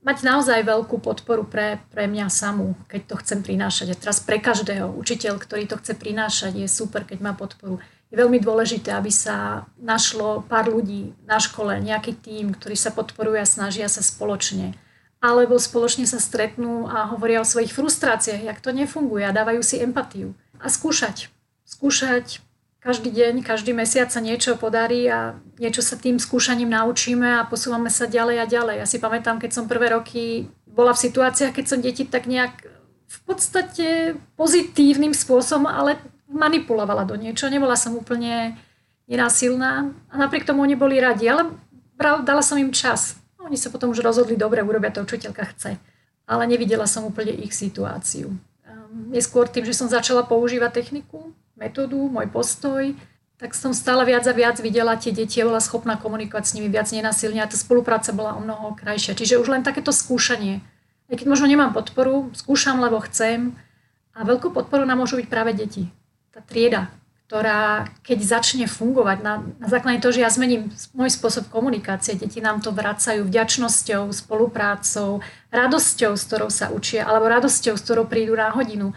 Mať 0.00 0.24
naozaj 0.24 0.64
veľkú 0.64 0.96
podporu 1.04 1.44
pre, 1.44 1.76
pre 1.92 2.08
mňa 2.08 2.32
samú, 2.32 2.72
keď 2.88 3.00
to 3.04 3.14
chcem 3.20 3.40
prinášať. 3.44 3.92
A 3.92 4.00
teraz 4.00 4.24
pre 4.24 4.40
každého 4.40 4.88
učiteľ, 4.96 5.36
ktorý 5.36 5.68
to 5.68 5.76
chce 5.76 5.92
prinášať, 5.92 6.56
je 6.56 6.68
super, 6.72 7.04
keď 7.04 7.20
má 7.20 7.32
podporu. 7.36 7.76
Je 8.08 8.16
veľmi 8.16 8.40
dôležité, 8.40 8.96
aby 8.96 9.12
sa 9.12 9.68
našlo 9.76 10.42
pár 10.48 10.72
ľudí 10.72 11.12
na 11.28 11.36
škole, 11.36 11.76
nejaký 11.84 12.16
tím, 12.16 12.56
ktorí 12.56 12.74
sa 12.74 12.90
podporujú 12.96 13.38
a 13.38 13.46
snažia 13.46 13.86
sa 13.92 14.00
spoločne 14.00 14.72
alebo 15.20 15.60
spoločne 15.60 16.08
sa 16.08 16.16
stretnú 16.16 16.88
a 16.88 17.12
hovoria 17.12 17.44
o 17.44 17.48
svojich 17.48 17.76
frustráciách, 17.76 18.40
jak 18.40 18.58
to 18.64 18.72
nefunguje 18.72 19.28
a 19.28 19.36
dávajú 19.36 19.60
si 19.60 19.76
empatiu. 19.76 20.32
A 20.56 20.72
skúšať. 20.72 21.28
Skúšať 21.68 22.40
každý 22.80 23.12
deň, 23.12 23.44
každý 23.44 23.76
mesiac 23.76 24.08
sa 24.08 24.24
niečo 24.24 24.56
podarí 24.56 25.04
a 25.12 25.36
niečo 25.60 25.84
sa 25.84 26.00
tým 26.00 26.16
skúšaním 26.16 26.72
naučíme 26.72 27.44
a 27.44 27.46
posúvame 27.46 27.92
sa 27.92 28.08
ďalej 28.08 28.36
a 28.40 28.46
ďalej. 28.48 28.76
Ja 28.80 28.86
si 28.88 28.96
pamätám, 28.96 29.36
keď 29.36 29.50
som 29.52 29.68
prvé 29.68 29.92
roky 29.92 30.48
bola 30.64 30.96
v 30.96 31.04
situáciách, 31.04 31.52
keď 31.52 31.66
som 31.68 31.84
deti 31.84 32.08
tak 32.08 32.24
nejak 32.24 32.64
v 33.10 33.18
podstate 33.28 34.16
pozitívnym 34.40 35.12
spôsobom, 35.12 35.68
ale 35.68 36.00
manipulovala 36.32 37.04
do 37.04 37.20
niečo. 37.20 37.52
Nebola 37.52 37.76
som 37.76 37.92
úplne 37.92 38.56
nenásilná 39.10 39.92
a 40.08 40.14
napriek 40.16 40.48
tomu 40.48 40.64
oni 40.64 40.78
boli 40.78 40.96
radi, 40.96 41.28
ale 41.28 41.52
dala 42.00 42.40
som 42.40 42.56
im 42.56 42.72
čas. 42.72 43.20
Oni 43.42 43.58
sa 43.58 43.68
potom 43.68 43.90
už 43.90 44.00
rozhodli, 44.00 44.38
dobre, 44.38 44.62
urobia 44.62 44.94
to 44.94 45.02
učiteľka 45.02 45.44
chce. 45.52 45.76
Ale 46.24 46.46
nevidela 46.46 46.86
som 46.86 47.04
úplne 47.04 47.34
ich 47.34 47.50
situáciu. 47.50 48.30
Neskôr 49.10 49.50
tým, 49.50 49.66
že 49.66 49.74
som 49.74 49.90
začala 49.90 50.22
používať 50.22 50.70
techniku, 50.70 51.34
metódu, 51.58 51.98
môj 52.06 52.30
postoj, 52.30 52.94
tak 53.40 53.56
som 53.56 53.72
stále 53.72 54.04
viac 54.04 54.28
a 54.28 54.36
viac 54.36 54.60
videla 54.60 55.00
tie 55.00 55.16
deti 55.16 55.40
a 55.40 55.48
bola 55.48 55.64
schopná 55.64 55.96
komunikovať 55.96 56.44
s 56.44 56.54
nimi 56.60 56.68
viac 56.68 56.92
nenasilne 56.92 57.40
a 57.40 57.48
tá 57.48 57.56
spolupráca 57.56 58.12
bola 58.12 58.36
o 58.36 58.44
mnoho 58.44 58.76
krajšia. 58.76 59.16
Čiže 59.16 59.40
už 59.40 59.48
len 59.48 59.64
takéto 59.64 59.96
skúšanie. 59.96 60.60
Aj 61.08 61.16
keď 61.16 61.24
možno 61.24 61.48
nemám 61.48 61.72
podporu, 61.72 62.28
skúšam, 62.36 62.76
lebo 62.84 63.00
chcem. 63.08 63.56
A 64.12 64.28
veľkú 64.28 64.52
podporu 64.52 64.84
nám 64.84 65.00
môžu 65.00 65.16
byť 65.16 65.28
práve 65.32 65.56
deti. 65.56 65.88
Tá 66.36 66.44
trieda, 66.44 66.92
ktorá 67.32 67.88
keď 68.04 68.18
začne 68.20 68.68
fungovať 68.68 69.24
na, 69.24 69.40
na 69.56 69.68
základe 69.72 70.04
toho, 70.04 70.12
že 70.12 70.20
ja 70.20 70.28
zmením 70.28 70.68
môj 70.92 71.08
spôsob 71.08 71.48
komunikácie, 71.48 72.20
deti 72.20 72.44
nám 72.44 72.60
to 72.60 72.76
vracajú 72.76 73.24
vďačnosťou, 73.24 74.12
spoluprácou, 74.12 75.24
radosťou, 75.48 76.12
s 76.12 76.22
ktorou 76.28 76.52
sa 76.52 76.68
učia, 76.68 77.08
alebo 77.08 77.24
radosťou, 77.32 77.72
s 77.72 77.82
ktorou 77.88 78.04
prídu 78.04 78.36
na 78.36 78.52
hodinu. 78.52 78.92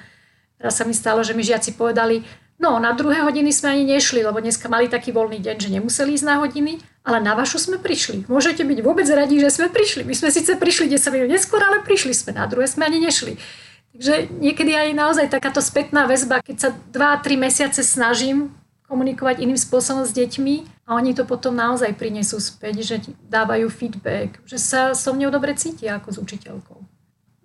Raz 0.59 0.75
sa 0.75 0.83
mi 0.83 0.91
stalo, 0.91 1.23
že 1.23 1.31
mi 1.31 1.47
žiaci 1.47 1.79
povedali, 1.79 2.27
no 2.63 2.79
na 2.79 2.95
druhé 2.95 3.19
hodiny 3.19 3.51
sme 3.51 3.75
ani 3.75 3.83
nešli, 3.99 4.23
lebo 4.23 4.39
dneska 4.39 4.71
mali 4.71 4.87
taký 4.87 5.11
voľný 5.11 5.43
deň, 5.43 5.55
že 5.59 5.69
nemuseli 5.75 6.15
ísť 6.15 6.23
na 6.23 6.39
hodiny, 6.39 6.79
ale 7.03 7.19
na 7.19 7.35
vašu 7.35 7.59
sme 7.59 7.75
prišli. 7.75 8.31
Môžete 8.31 8.63
byť 8.63 8.79
vôbec 8.79 9.03
radi, 9.11 9.43
že 9.43 9.51
sme 9.51 9.67
prišli. 9.67 10.07
My 10.07 10.15
sme 10.15 10.31
síce 10.31 10.55
prišli 10.55 10.87
10 10.87 11.11
minút 11.11 11.29
neskôr, 11.35 11.59
ale 11.59 11.83
prišli 11.83 12.15
sme. 12.15 12.31
Na 12.31 12.47
druhé 12.47 12.63
sme 12.71 12.87
ani 12.87 13.03
nešli. 13.03 13.35
Takže 13.91 14.31
niekedy 14.39 14.71
aj 14.73 14.89
naozaj 14.95 15.27
takáto 15.27 15.59
spätná 15.59 16.07
väzba, 16.07 16.39
keď 16.39 16.55
sa 16.57 16.69
2-3 16.71 17.37
mesiace 17.37 17.83
snažím 17.83 18.55
komunikovať 18.87 19.43
iným 19.43 19.59
spôsobom 19.59 20.07
s 20.07 20.15
deťmi 20.15 20.87
a 20.89 20.97
oni 20.97 21.13
to 21.13 21.27
potom 21.27 21.53
naozaj 21.53 21.93
prinesú 21.93 22.41
späť, 22.41 22.81
že 22.81 22.95
dávajú 23.29 23.69
feedback, 23.69 24.41
že 24.49 24.57
sa 24.57 24.97
so 24.97 25.13
mnou 25.13 25.29
dobre 25.29 25.53
cítia 25.53 25.97
ako 25.97 26.09
s 26.09 26.17
učiteľkou. 26.21 26.79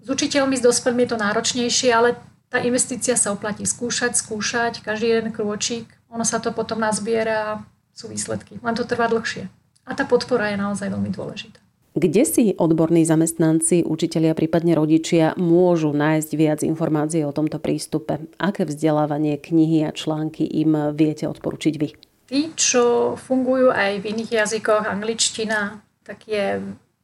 S 0.05 0.07
učiteľmi, 0.09 0.57
s 0.57 0.65
dospelmi 0.65 1.05
je 1.05 1.11
to 1.13 1.19
náročnejšie, 1.21 1.91
ale 1.93 2.17
tá 2.49 2.65
investícia 2.65 3.15
sa 3.15 3.33
oplatí 3.37 3.69
skúšať, 3.69 4.17
skúšať, 4.17 4.81
každý 4.81 5.13
jeden 5.13 5.31
krôčik, 5.33 5.85
ono 6.09 6.25
sa 6.25 6.41
to 6.41 6.53
potom 6.57 6.81
nazbiera 6.81 7.37
a 7.37 7.51
sú 7.93 8.09
výsledky. 8.09 8.57
Len 8.65 8.75
to 8.77 8.89
trvá 8.89 9.09
dlhšie. 9.11 9.53
A 9.89 9.97
tá 9.97 10.05
podpora 10.05 10.53
je 10.53 10.61
naozaj 10.61 10.89
veľmi 10.89 11.13
dôležitá. 11.13 11.61
Kde 11.99 12.23
si 12.23 12.45
odborní 12.55 13.03
zamestnanci, 13.03 13.83
učitelia, 13.83 14.37
prípadne 14.37 14.79
rodičia 14.79 15.35
môžu 15.35 15.91
nájsť 15.91 16.31
viac 16.39 16.61
informácií 16.63 17.27
o 17.27 17.35
tomto 17.35 17.59
prístupe? 17.59 18.23
Aké 18.39 18.69
vzdelávanie, 18.69 19.35
knihy 19.35 19.83
a 19.89 19.91
články 19.91 20.47
im 20.47 20.95
viete 20.95 21.27
odporučiť 21.27 21.75
vy? 21.75 21.89
Tí, 22.29 22.41
čo 22.55 23.17
fungujú 23.19 23.73
aj 23.73 24.05
v 24.05 24.15
iných 24.15 24.31
jazykoch, 24.47 24.85
angličtina, 24.85 25.81
tak 26.07 26.29
je 26.29 26.61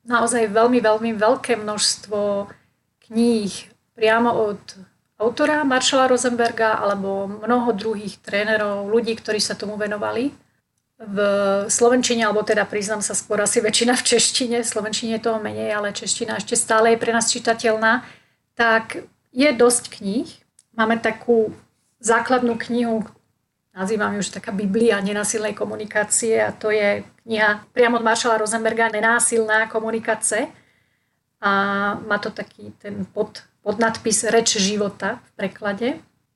naozaj 0.06 0.52
veľmi, 0.52 0.78
veľmi 0.78 1.10
veľké 1.16 1.58
množstvo 1.58 2.46
kníh 3.08 3.52
priamo 3.96 4.30
od 4.30 4.62
autora 5.18 5.62
Maršala 5.62 6.10
Rosenberga 6.10 6.78
alebo 6.78 7.26
mnoho 7.26 7.70
druhých 7.72 8.18
trénerov, 8.20 8.90
ľudí, 8.90 9.14
ktorí 9.18 9.38
sa 9.38 9.54
tomu 9.54 9.78
venovali 9.78 10.34
v 10.98 11.18
slovenčine, 11.66 12.22
alebo 12.22 12.46
teda 12.46 12.62
priznám 12.64 13.02
sa 13.02 13.18
skôr 13.18 13.42
asi 13.42 13.58
väčšina 13.58 13.98
v 13.98 14.06
češtine, 14.14 14.56
v 14.62 14.68
slovenčine 14.68 15.18
je 15.18 15.26
toho 15.26 15.42
menej, 15.42 15.74
ale 15.74 15.90
čeština 15.90 16.38
ešte 16.38 16.54
stále 16.54 16.94
je 16.94 17.02
pre 17.02 17.10
nás 17.10 17.26
čitateľná, 17.28 18.06
tak 18.54 19.02
je 19.34 19.50
dosť 19.50 19.90
kníh. 19.98 20.30
Máme 20.78 21.02
takú 21.02 21.50
základnú 21.98 22.54
knihu, 22.70 23.02
nazývam 23.74 24.14
ju 24.14 24.22
už 24.22 24.38
taká 24.38 24.54
Biblia 24.54 25.02
nenásilnej 25.02 25.54
komunikácie 25.54 26.38
a 26.38 26.54
to 26.54 26.70
je 26.70 27.02
kniha 27.26 27.66
priamo 27.74 27.98
od 27.98 28.06
Maršala 28.06 28.38
Rosenberga 28.38 28.94
Nenásilná 28.94 29.66
komunikace 29.66 30.46
a 31.42 31.52
má 32.06 32.16
to 32.22 32.30
taký 32.30 32.70
ten 32.78 33.02
pod, 33.02 33.42
podnadpis 33.64 34.28
Reč 34.28 34.60
života 34.60 35.24
v 35.24 35.30
preklade. 35.40 35.88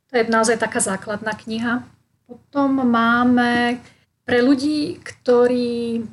To 0.09 0.17
je 0.17 0.25
naozaj 0.25 0.57
taká 0.57 0.81
základná 0.81 1.37
kniha. 1.37 1.85
Potom 2.25 2.81
máme 2.89 3.77
pre 4.25 4.41
ľudí, 4.41 4.97
ktorí 5.01 6.05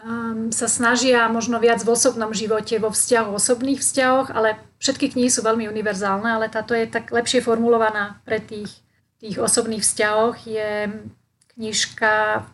um, 0.00 0.48
sa 0.48 0.68
snažia 0.68 1.28
možno 1.28 1.60
viac 1.60 1.84
v 1.84 1.92
osobnom 1.92 2.32
živote, 2.32 2.80
vo 2.80 2.88
vzťahoch, 2.88 3.36
osobných 3.36 3.80
vzťahoch, 3.84 4.28
ale 4.32 4.56
všetky 4.80 5.12
knihy 5.12 5.28
sú 5.28 5.44
veľmi 5.44 5.68
univerzálne, 5.68 6.28
ale 6.28 6.48
táto 6.48 6.72
je 6.72 6.88
tak 6.88 7.12
lepšie 7.12 7.44
formulovaná 7.44 8.20
pre 8.24 8.40
tých, 8.40 8.72
tých 9.20 9.36
osobných 9.36 9.84
vzťahoch. 9.84 10.36
Je 10.48 10.88
knižka, 11.56 12.44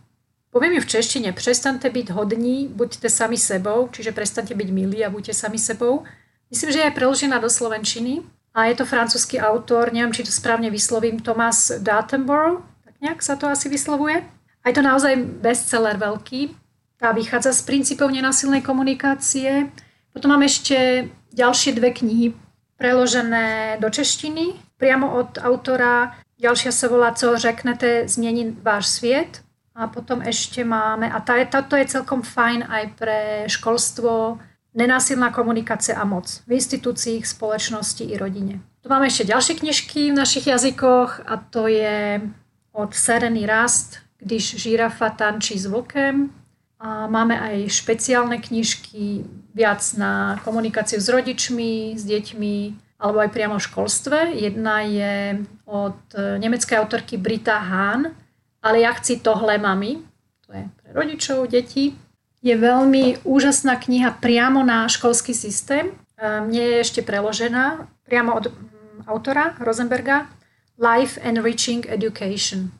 poviem 0.50 0.78
ju 0.78 0.82
v 0.82 0.90
češtine, 0.98 1.30
prestante 1.34 1.86
byť 1.86 2.06
hodní, 2.14 2.66
buďte 2.66 3.06
sami 3.06 3.38
sebou, 3.38 3.86
čiže 3.90 4.10
prestante 4.10 4.54
byť 4.54 4.68
milí 4.74 4.98
a 5.06 5.10
buďte 5.10 5.34
sami 5.34 5.58
sebou. 5.58 6.02
Myslím, 6.48 6.72
že 6.72 6.80
je 6.80 6.96
preložená 6.96 7.36
do 7.38 7.50
slovenčiny 7.52 8.24
a 8.56 8.72
je 8.72 8.74
to 8.80 8.88
francúzsky 8.88 9.36
autor, 9.36 9.92
neviem, 9.92 10.12
či 10.16 10.24
to 10.24 10.32
správne 10.32 10.72
vyslovím, 10.72 11.20
Thomas 11.20 11.68
Dattenborough, 11.76 12.64
tak 12.84 12.94
nejak 13.04 13.20
sa 13.20 13.36
to 13.36 13.46
asi 13.46 13.68
vyslovuje. 13.68 14.24
A 14.64 14.64
je 14.68 14.74
to 14.74 14.82
naozaj 14.82 15.14
bestseller 15.44 16.00
veľký. 16.00 16.56
Tá 16.98 17.12
vychádza 17.14 17.54
z 17.54 17.62
princípov 17.62 18.10
nenasilnej 18.10 18.64
komunikácie. 18.64 19.70
Potom 20.10 20.34
mám 20.34 20.42
ešte 20.42 21.06
ďalšie 21.30 21.78
dve 21.78 21.94
knihy 21.94 22.34
preložené 22.78 23.78
do 23.78 23.90
češtiny, 23.90 24.54
priamo 24.78 25.14
od 25.14 25.38
autora. 25.38 26.18
Ďalšia 26.38 26.70
sa 26.70 26.86
volá 26.86 27.14
Co 27.14 27.38
řeknete, 27.38 28.08
zmení 28.08 28.56
váš 28.62 28.98
sviet. 28.98 29.42
A 29.78 29.86
potom 29.86 30.18
ešte 30.26 30.66
máme, 30.66 31.06
a 31.06 31.22
tá 31.22 31.38
je, 31.38 31.46
táto 31.46 31.78
je 31.78 31.86
celkom 31.86 32.26
fajn 32.26 32.66
aj 32.66 32.84
pre 32.98 33.18
školstvo, 33.46 34.42
nenásilná 34.78 35.34
komunikácia 35.34 35.98
a 35.98 36.06
moc 36.06 36.46
v 36.46 36.54
inštitúciích, 36.54 37.26
spoločnosti 37.26 38.06
i 38.06 38.14
rodine. 38.14 38.62
Tu 38.78 38.86
máme 38.86 39.10
ešte 39.10 39.26
ďalšie 39.26 39.58
knižky 39.58 40.14
v 40.14 40.18
našich 40.22 40.46
jazykoch 40.46 41.26
a 41.26 41.34
to 41.50 41.66
je 41.66 42.22
od 42.70 42.94
Serený 42.94 43.42
rast, 43.50 43.98
když 44.22 44.62
žirafa 44.62 45.10
tančí 45.10 45.58
s 45.58 45.66
vlkem. 45.66 46.30
A 46.78 47.10
máme 47.10 47.34
aj 47.34 47.74
špeciálne 47.74 48.38
knižky 48.38 49.26
viac 49.50 49.82
na 49.98 50.38
komunikáciu 50.46 51.02
s 51.02 51.10
rodičmi, 51.10 51.98
s 51.98 52.06
deťmi, 52.06 52.56
alebo 53.02 53.18
aj 53.18 53.34
priamo 53.34 53.58
v 53.58 53.66
školstve. 53.66 54.18
Jedna 54.38 54.86
je 54.86 55.42
od 55.66 55.98
nemeckej 56.14 56.78
autorky 56.78 57.18
Brita 57.18 57.58
Hahn, 57.58 58.14
ale 58.62 58.86
ja 58.86 58.94
chci 58.94 59.18
tohle 59.18 59.58
mami. 59.58 60.06
To 60.46 60.54
je 60.54 60.70
pre 60.78 60.88
rodičov, 60.94 61.50
detí. 61.50 61.98
Je 62.38 62.54
veľmi 62.54 63.26
úžasná 63.26 63.74
kniha 63.78 64.14
priamo 64.22 64.62
na 64.62 64.86
školský 64.86 65.34
systém. 65.34 65.90
Nie 66.50 66.78
je 66.78 66.82
ešte 66.86 67.00
preložená 67.02 67.90
priamo 68.06 68.34
od 68.38 68.50
mm, 68.50 69.10
autora 69.10 69.58
Rosenberga. 69.58 70.30
Life 70.78 71.18
Enriching 71.18 71.90
Education. 71.90 72.70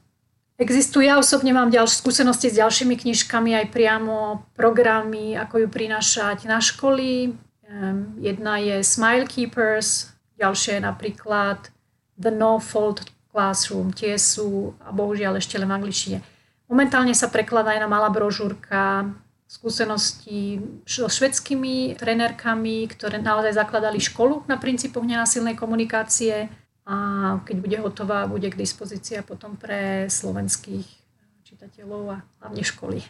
Existuje, 0.58 1.06
ja 1.06 1.18
osobne 1.18 1.50
mám 1.50 1.70
ďalšie 1.70 2.02
skúsenosti 2.02 2.50
s 2.50 2.58
ďalšími 2.58 2.94
knižkami, 2.98 3.58
aj 3.58 3.74
priamo 3.74 4.46
programy, 4.54 5.34
ako 5.34 5.66
ju 5.66 5.68
prinášať 5.70 6.46
na 6.46 6.62
školy. 6.62 7.34
Jedna 8.18 8.58
je 8.58 8.82
Smile 8.82 9.26
Keepers, 9.26 10.14
ďalšia 10.38 10.78
je 10.78 10.82
napríklad 10.82 11.58
The 12.18 12.30
No 12.34 12.58
Fault 12.62 13.06
Classroom. 13.30 13.94
Tie 13.94 14.14
sú, 14.18 14.74
a 14.82 14.90
bohužiaľ 14.90 15.38
ešte 15.38 15.58
len 15.58 15.70
v 15.70 15.78
angličtine. 15.78 16.18
Momentálne 16.70 17.14
sa 17.14 17.30
prekladá 17.30 17.74
aj 17.78 17.82
na 17.82 17.90
malá 17.90 18.10
brožúrka 18.10 19.10
skúsenosti 19.48 20.60
so 20.84 21.08
švedskými 21.08 21.96
trenérkami, 21.96 22.84
ktoré 22.92 23.16
naozaj 23.16 23.56
zakladali 23.56 23.96
školu 23.96 24.44
na 24.44 24.60
princípoch 24.60 25.02
nenásilnej 25.02 25.56
komunikácie 25.56 26.52
a 26.84 26.96
keď 27.48 27.56
bude 27.56 27.78
hotová, 27.80 28.28
bude 28.28 28.52
k 28.52 28.60
dispozícii 28.60 29.24
potom 29.24 29.56
pre 29.56 30.04
slovenských 30.12 30.84
čitateľov 31.48 32.02
a 32.12 32.16
hlavne 32.44 32.60
školy. 32.60 33.00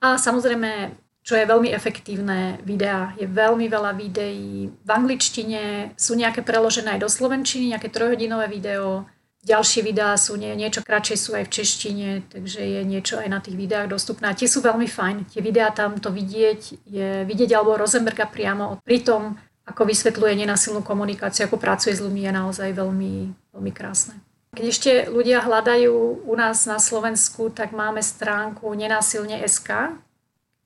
A 0.00 0.16
samozrejme, 0.16 0.96
čo 1.20 1.36
je 1.36 1.44
veľmi 1.44 1.68
efektívne, 1.68 2.56
videá. 2.64 3.12
Je 3.20 3.28
veľmi 3.28 3.68
veľa 3.68 3.92
videí 3.92 4.72
v 4.72 4.90
angličtine, 4.90 5.92
sú 6.00 6.16
nejaké 6.16 6.40
preložené 6.40 6.96
aj 6.96 7.04
do 7.04 7.10
slovenčiny, 7.12 7.76
nejaké 7.76 7.92
trojhodinové 7.92 8.48
video, 8.48 9.04
Ďalšie 9.38 9.86
videá 9.86 10.18
sú 10.18 10.34
nie, 10.34 10.50
niečo 10.58 10.82
kratšie 10.82 11.14
sú 11.14 11.30
aj 11.38 11.46
v 11.46 11.54
češtine, 11.62 12.08
takže 12.26 12.58
je 12.58 12.80
niečo 12.82 13.22
aj 13.22 13.28
na 13.30 13.38
tých 13.38 13.54
videách 13.54 13.94
dostupné. 13.94 14.26
A 14.28 14.34
tie 14.34 14.50
sú 14.50 14.58
veľmi 14.58 14.90
fajn. 14.90 15.30
Tie 15.30 15.38
videá 15.38 15.70
tam 15.70 16.02
to 16.02 16.10
vidieť, 16.10 16.60
je 16.82 17.22
vidieť 17.22 17.54
alebo 17.54 17.78
Rosenberga 17.78 18.26
priamo. 18.26 18.82
Pri 18.82 18.98
tom, 19.06 19.38
ako 19.62 19.86
vysvetľuje 19.86 20.42
nenasilnú 20.42 20.82
komunikáciu, 20.82 21.46
ako 21.46 21.54
pracuje 21.62 21.94
s 21.94 22.02
ľuďmi, 22.02 22.26
je 22.26 22.32
naozaj 22.34 22.68
veľmi, 22.74 23.14
veľmi 23.54 23.72
krásne. 23.72 24.18
Keď 24.58 24.64
ešte 24.66 24.92
ľudia 25.06 25.44
hľadajú 25.44 26.26
u 26.26 26.34
nás 26.34 26.66
na 26.66 26.82
Slovensku, 26.82 27.54
tak 27.54 27.70
máme 27.70 28.02
stránku 28.02 28.66
nenásilne.sk, 28.74 29.94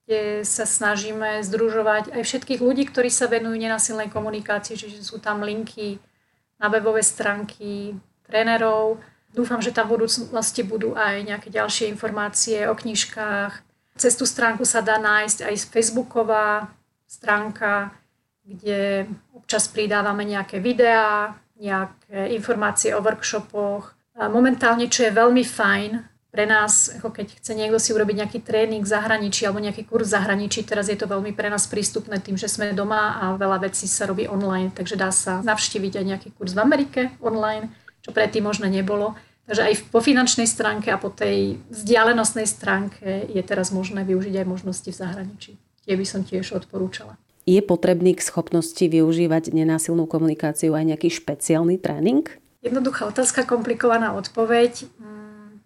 kde 0.07 0.49
sa 0.49 0.65
snažíme 0.65 1.45
združovať 1.45 2.15
aj 2.17 2.23
všetkých 2.25 2.65
ľudí, 2.65 2.89
ktorí 2.89 3.13
sa 3.13 3.29
venujú 3.29 3.53
nenasilnej 3.53 4.09
komunikácii, 4.09 4.81
čiže 4.81 5.05
sú 5.05 5.21
tam 5.21 5.45
linky 5.45 6.01
na 6.57 6.73
webové 6.73 7.05
stránky 7.05 7.99
trénerov. 8.27 9.01
Dúfam, 9.33 9.65
že 9.65 9.73
tam 9.73 9.89
v 9.89 9.97
budúcnosti 9.97 10.61
budú 10.61 10.93
aj 10.93 11.25
nejaké 11.25 11.49
ďalšie 11.49 11.89
informácie 11.89 12.69
o 12.69 12.77
knižkách. 12.77 13.65
Cez 13.97 14.13
tú 14.17 14.29
stránku 14.29 14.65
sa 14.69 14.85
dá 14.85 15.01
nájsť 15.01 15.49
aj 15.49 15.55
Facebooková 15.73 16.69
stránka, 17.09 17.93
kde 18.45 19.09
občas 19.33 19.69
pridávame 19.69 20.25
nejaké 20.25 20.61
videá, 20.61 21.37
nejaké 21.57 22.33
informácie 22.37 22.93
o 22.93 23.01
workshopoch. 23.01 23.95
Momentálne, 24.19 24.89
čo 24.93 25.09
je 25.09 25.17
veľmi 25.17 25.45
fajn 25.45 25.91
pre 26.33 26.49
nás, 26.49 26.89
ako 26.97 27.13
keď 27.13 27.37
chce 27.37 27.53
niekto 27.53 27.77
si 27.77 27.93
urobiť 27.93 28.17
nejaký 28.25 28.41
tréning 28.41 28.81
v 28.81 28.89
zahraničí 28.89 29.45
alebo 29.45 29.61
nejaký 29.61 29.85
kurz 29.85 30.09
v 30.09 30.17
zahraničí, 30.17 30.65
teraz 30.65 30.89
je 30.89 30.97
to 30.97 31.05
veľmi 31.05 31.37
pre 31.37 31.53
nás 31.53 31.69
prístupné 31.69 32.25
tým, 32.25 32.41
že 32.41 32.49
sme 32.49 32.73
doma 32.73 33.21
a 33.21 33.37
veľa 33.37 33.69
vecí 33.69 33.85
sa 33.85 34.09
robí 34.09 34.25
online, 34.25 34.73
takže 34.73 34.97
dá 34.97 35.13
sa 35.13 35.45
navštíviť 35.45 35.93
aj 36.01 36.05
nejaký 36.09 36.29
kurz 36.33 36.57
v 36.57 36.65
Amerike 36.65 37.13
online 37.21 37.69
čo 38.03 38.11
predtým 38.11 38.45
možno 38.45 38.67
nebolo. 38.67 39.15
Takže 39.47 39.63
aj 39.63 39.75
po 39.91 39.99
finančnej 39.99 40.47
stránke 40.47 40.91
a 40.95 41.03
po 41.03 41.11
tej 41.11 41.59
vzdialenostnej 41.71 42.47
stránke 42.47 43.27
je 43.27 43.43
teraz 43.43 43.75
možné 43.75 44.07
využiť 44.07 44.39
aj 44.39 44.47
možnosti 44.47 44.87
v 44.87 45.01
zahraničí. 45.01 45.53
Tie 45.83 45.95
by 45.99 46.07
som 46.07 46.23
tiež 46.23 46.55
odporúčala. 46.55 47.19
Je 47.43 47.59
potrebný 47.59 48.15
k 48.15 48.23
schopnosti 48.23 48.87
využívať 48.87 49.51
nenásilnú 49.51 50.07
komunikáciu 50.07 50.79
aj 50.79 50.95
nejaký 50.95 51.11
špeciálny 51.11 51.75
tréning? 51.83 52.23
Jednoduchá 52.63 53.11
otázka, 53.11 53.43
komplikovaná 53.43 54.15
odpoveď. 54.15 54.87
Mm, 55.03 55.59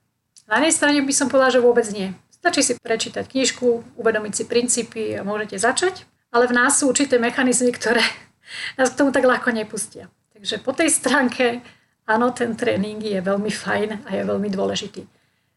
na 0.48 0.54
jednej 0.56 0.72
strane 0.72 0.98
by 1.04 1.12
som 1.12 1.28
povedala, 1.28 1.52
že 1.52 1.60
vôbec 1.60 1.84
nie. 1.92 2.16
Stačí 2.32 2.64
si 2.64 2.72
prečítať 2.80 3.28
knižku, 3.28 4.00
uvedomiť 4.00 4.32
si 4.32 4.44
princípy 4.48 5.20
a 5.20 5.26
môžete 5.26 5.60
začať, 5.60 6.08
ale 6.32 6.48
v 6.48 6.56
nás 6.56 6.80
sú 6.80 6.88
určité 6.88 7.20
mechanizmy, 7.20 7.76
ktoré 7.76 8.00
nás 8.80 8.88
k 8.88 8.96
tomu 8.96 9.12
tak 9.12 9.28
ľahko 9.28 9.52
nepustia. 9.52 10.08
Takže 10.32 10.64
po 10.64 10.72
tej 10.72 10.88
stránke 10.88 11.60
áno, 12.06 12.32
ten 12.32 12.54
tréning 12.54 13.02
je 13.02 13.18
veľmi 13.18 13.50
fajn 13.50 14.06
a 14.06 14.10
je 14.14 14.22
veľmi 14.22 14.48
dôležitý. 14.48 15.04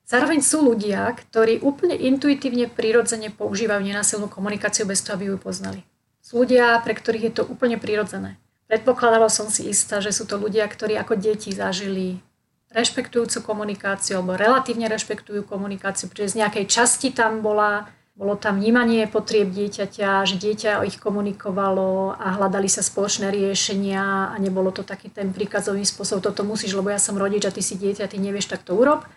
Zároveň 0.09 0.41
sú 0.41 0.65
ľudia, 0.65 1.05
ktorí 1.13 1.61
úplne 1.61 1.93
intuitívne, 1.93 2.65
prirodzene 2.65 3.29
používajú 3.29 3.85
nenásilnú 3.85 4.25
komunikáciu 4.25 4.89
bez 4.89 5.05
toho, 5.05 5.21
aby 5.21 5.29
ju 5.29 5.37
poznali. 5.37 5.85
Sú 6.25 6.41
ľudia, 6.41 6.81
pre 6.81 6.97
ktorých 6.97 7.29
je 7.29 7.33
to 7.37 7.43
úplne 7.45 7.77
prirodzené. 7.77 8.41
Predpokladala 8.65 9.29
som 9.29 9.49
si 9.53 9.69
istá, 9.69 10.01
že 10.01 10.09
sú 10.09 10.25
to 10.25 10.41
ľudia, 10.41 10.65
ktorí 10.65 10.97
ako 10.97 11.13
deti 11.13 11.53
zažili 11.53 12.21
rešpektujúcu 12.69 13.41
komunikáciu 13.41 14.21
alebo 14.21 14.37
relatívne 14.37 14.85
rešpektujú 14.89 15.45
komunikáciu, 15.45 16.05
pretože 16.09 16.37
z 16.37 16.45
nejakej 16.45 16.65
časti 16.69 17.09
tam 17.09 17.41
bola 17.41 17.89
bolo 18.19 18.35
tam 18.35 18.59
vnímanie 18.59 19.07
potrieb 19.07 19.47
dieťaťa, 19.55 20.27
že 20.27 20.35
dieťa 20.35 20.83
ich 20.83 20.99
komunikovalo 20.99 22.19
a 22.19 22.35
hľadali 22.35 22.67
sa 22.67 22.83
spoločné 22.83 23.31
riešenia 23.31 24.35
a 24.35 24.35
nebolo 24.35 24.75
to 24.75 24.83
taký 24.83 25.07
ten 25.07 25.31
príkazový 25.31 25.87
spôsob, 25.87 26.19
toto 26.19 26.43
musíš, 26.43 26.75
lebo 26.75 26.91
ja 26.91 26.99
som 26.99 27.15
rodič 27.15 27.47
a 27.47 27.55
ty 27.55 27.63
si 27.63 27.79
dieťa, 27.79 28.11
ty 28.11 28.19
nevieš, 28.19 28.51
tak 28.51 28.67
to 28.67 28.75
urob. 28.75 29.07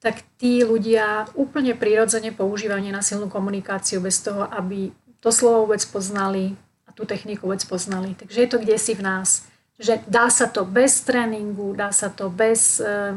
Tak 0.00 0.24
tí 0.40 0.64
ľudia 0.64 1.28
úplne 1.36 1.76
prirodzene 1.76 2.32
používajú 2.32 2.80
nenasilnú 2.80 3.28
komunikáciu 3.28 4.00
bez 4.00 4.24
toho, 4.24 4.48
aby 4.48 4.96
to 5.20 5.28
slovo 5.28 5.68
vôbec 5.68 5.84
poznali 5.92 6.56
a 6.88 6.96
tú 6.96 7.04
techniku 7.04 7.52
vôbec 7.52 7.60
poznali. 7.68 8.16
Takže 8.16 8.38
je 8.40 8.48
to 8.48 8.58
kde 8.64 8.80
si 8.80 8.96
v 8.96 9.04
nás. 9.04 9.44
Že 9.76 10.08
dá 10.08 10.32
sa 10.32 10.48
to 10.48 10.64
bez 10.64 11.04
tréningu, 11.04 11.76
dá 11.76 11.92
sa 11.92 12.08
to 12.08 12.32
bez 12.32 12.80
e, 12.80 13.12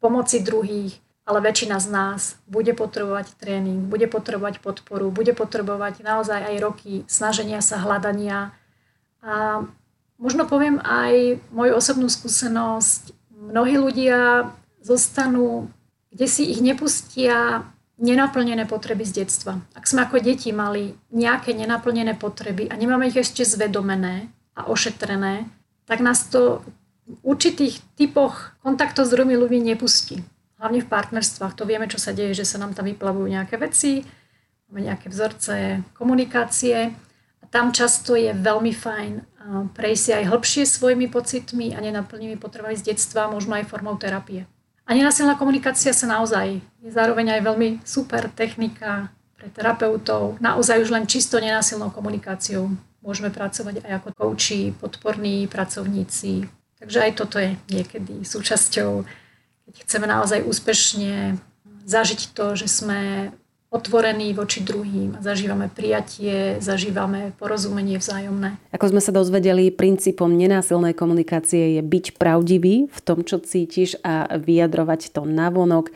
pomoci 0.00 0.40
druhých, 0.40 1.03
ale 1.24 1.40
väčšina 1.40 1.80
z 1.80 1.88
nás 1.88 2.36
bude 2.44 2.76
potrebovať 2.76 3.32
tréning, 3.40 3.88
bude 3.88 4.04
potrebovať 4.04 4.60
podporu, 4.60 5.08
bude 5.08 5.32
potrebovať 5.32 6.04
naozaj 6.04 6.40
aj 6.52 6.56
roky 6.60 6.92
snaženia 7.08 7.64
sa, 7.64 7.80
hľadania. 7.80 8.52
A 9.24 9.64
možno 10.20 10.44
poviem 10.44 10.84
aj 10.84 11.40
moju 11.48 11.72
osobnú 11.80 12.12
skúsenosť. 12.12 13.16
Mnohí 13.32 13.80
ľudia 13.80 14.52
zostanú, 14.84 15.72
kde 16.12 16.28
si 16.28 16.44
ich 16.52 16.60
nepustia 16.60 17.64
nenaplnené 17.96 18.68
potreby 18.68 19.08
z 19.08 19.24
detstva. 19.24 19.64
Ak 19.72 19.88
sme 19.88 20.04
ako 20.04 20.20
deti 20.20 20.52
mali 20.52 20.92
nejaké 21.08 21.56
nenaplnené 21.56 22.20
potreby 22.20 22.68
a 22.68 22.76
nemáme 22.76 23.08
ich 23.08 23.16
ešte 23.16 23.48
zvedomené 23.48 24.28
a 24.52 24.68
ošetrené, 24.68 25.48
tak 25.88 26.04
nás 26.04 26.28
to 26.28 26.60
v 27.08 27.16
určitých 27.24 27.80
typoch 27.96 28.56
kontaktov 28.60 29.08
s 29.08 29.12
druhými 29.12 29.40
ľuďmi 29.40 29.60
nepustí 29.72 30.24
hlavne 30.64 30.80
v 30.80 30.88
partnerstvách. 30.88 31.60
To 31.60 31.68
vieme, 31.68 31.84
čo 31.92 32.00
sa 32.00 32.16
deje, 32.16 32.40
že 32.40 32.48
sa 32.48 32.56
nám 32.56 32.72
tam 32.72 32.88
vyplavujú 32.88 33.28
nejaké 33.28 33.60
veci, 33.60 34.00
máme 34.72 34.88
nejaké 34.88 35.12
vzorce 35.12 35.84
komunikácie 35.92 36.96
a 37.38 37.44
tam 37.52 37.68
často 37.68 38.16
je 38.16 38.32
veľmi 38.32 38.72
fajn 38.72 39.12
prejsť 39.76 40.00
si 40.00 40.10
aj 40.16 40.24
hĺbšie 40.32 40.64
svojimi 40.64 41.06
pocitmi 41.12 41.76
a 41.76 41.78
nenaplnými 41.84 42.40
potrebami 42.40 42.72
z 42.80 42.96
detstva, 42.96 43.28
možno 43.28 43.60
aj 43.60 43.68
formou 43.68 43.92
terapie. 44.00 44.48
A 44.88 44.96
nenasilná 44.96 45.36
komunikácia 45.36 45.92
sa 45.92 46.08
naozaj 46.08 46.60
je 46.80 46.90
zároveň 46.92 47.36
aj 47.36 47.40
veľmi 47.44 47.68
super 47.84 48.28
technika 48.32 49.12
pre 49.36 49.52
terapeutov. 49.52 50.40
Naozaj 50.40 50.80
už 50.80 50.92
len 50.92 51.04
čisto 51.04 51.40
nenásilnou 51.40 51.92
komunikáciou 51.92 52.72
môžeme 53.04 53.28
pracovať 53.28 53.84
aj 53.84 53.92
ako 54.00 54.08
kouči, 54.16 54.72
podporní 54.76 55.44
pracovníci. 55.48 56.48
Takže 56.80 56.98
aj 57.00 57.12
toto 57.16 57.36
je 57.40 57.56
niekedy 57.72 58.24
súčasťou 58.24 59.23
keď 59.68 59.74
chceme 59.84 60.06
naozaj 60.06 60.44
úspešne 60.44 61.40
zažiť 61.84 62.32
to, 62.32 62.56
že 62.56 62.68
sme 62.68 63.32
otvorení 63.74 64.30
voči 64.38 64.62
druhým, 64.62 65.18
zažívame 65.18 65.66
prijatie, 65.66 66.62
zažívame 66.62 67.34
porozumenie 67.42 67.98
vzájomné. 67.98 68.54
Ako 68.70 68.94
sme 68.94 69.02
sa 69.02 69.10
dozvedeli, 69.10 69.74
princípom 69.74 70.30
nenásilnej 70.30 70.94
komunikácie 70.94 71.74
je 71.74 71.82
byť 71.82 72.14
pravdivý 72.14 72.86
v 72.86 73.00
tom, 73.02 73.26
čo 73.26 73.42
cítiš 73.42 73.98
a 74.06 74.38
vyjadrovať 74.38 75.10
to 75.10 75.26
navonok. 75.26 75.90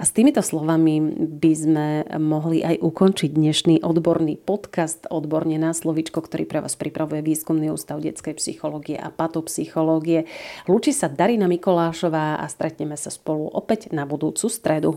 A 0.00 0.08
s 0.08 0.16
týmito 0.16 0.40
slovami 0.40 0.96
by 1.28 1.52
sme 1.52 1.86
mohli 2.16 2.64
aj 2.64 2.80
ukončiť 2.80 3.36
dnešný 3.36 3.84
odborný 3.84 4.40
podcast 4.40 5.04
Odborne 5.12 5.60
na 5.60 5.76
slovičko, 5.76 6.24
ktorý 6.24 6.48
pre 6.48 6.64
vás 6.64 6.72
pripravuje 6.72 7.20
Výskumný 7.20 7.68
ústav 7.68 8.00
detskej 8.00 8.40
psychológie 8.40 8.96
a 8.96 9.12
patopsychológie. 9.12 10.24
Lúči 10.64 10.96
sa 10.96 11.12
Darina 11.12 11.52
Mikolášová 11.52 12.40
a 12.40 12.48
stretneme 12.48 12.96
sa 12.96 13.12
spolu 13.12 13.44
opäť 13.52 13.92
na 13.92 14.08
budúcu 14.08 14.48
stredu. 14.48 14.96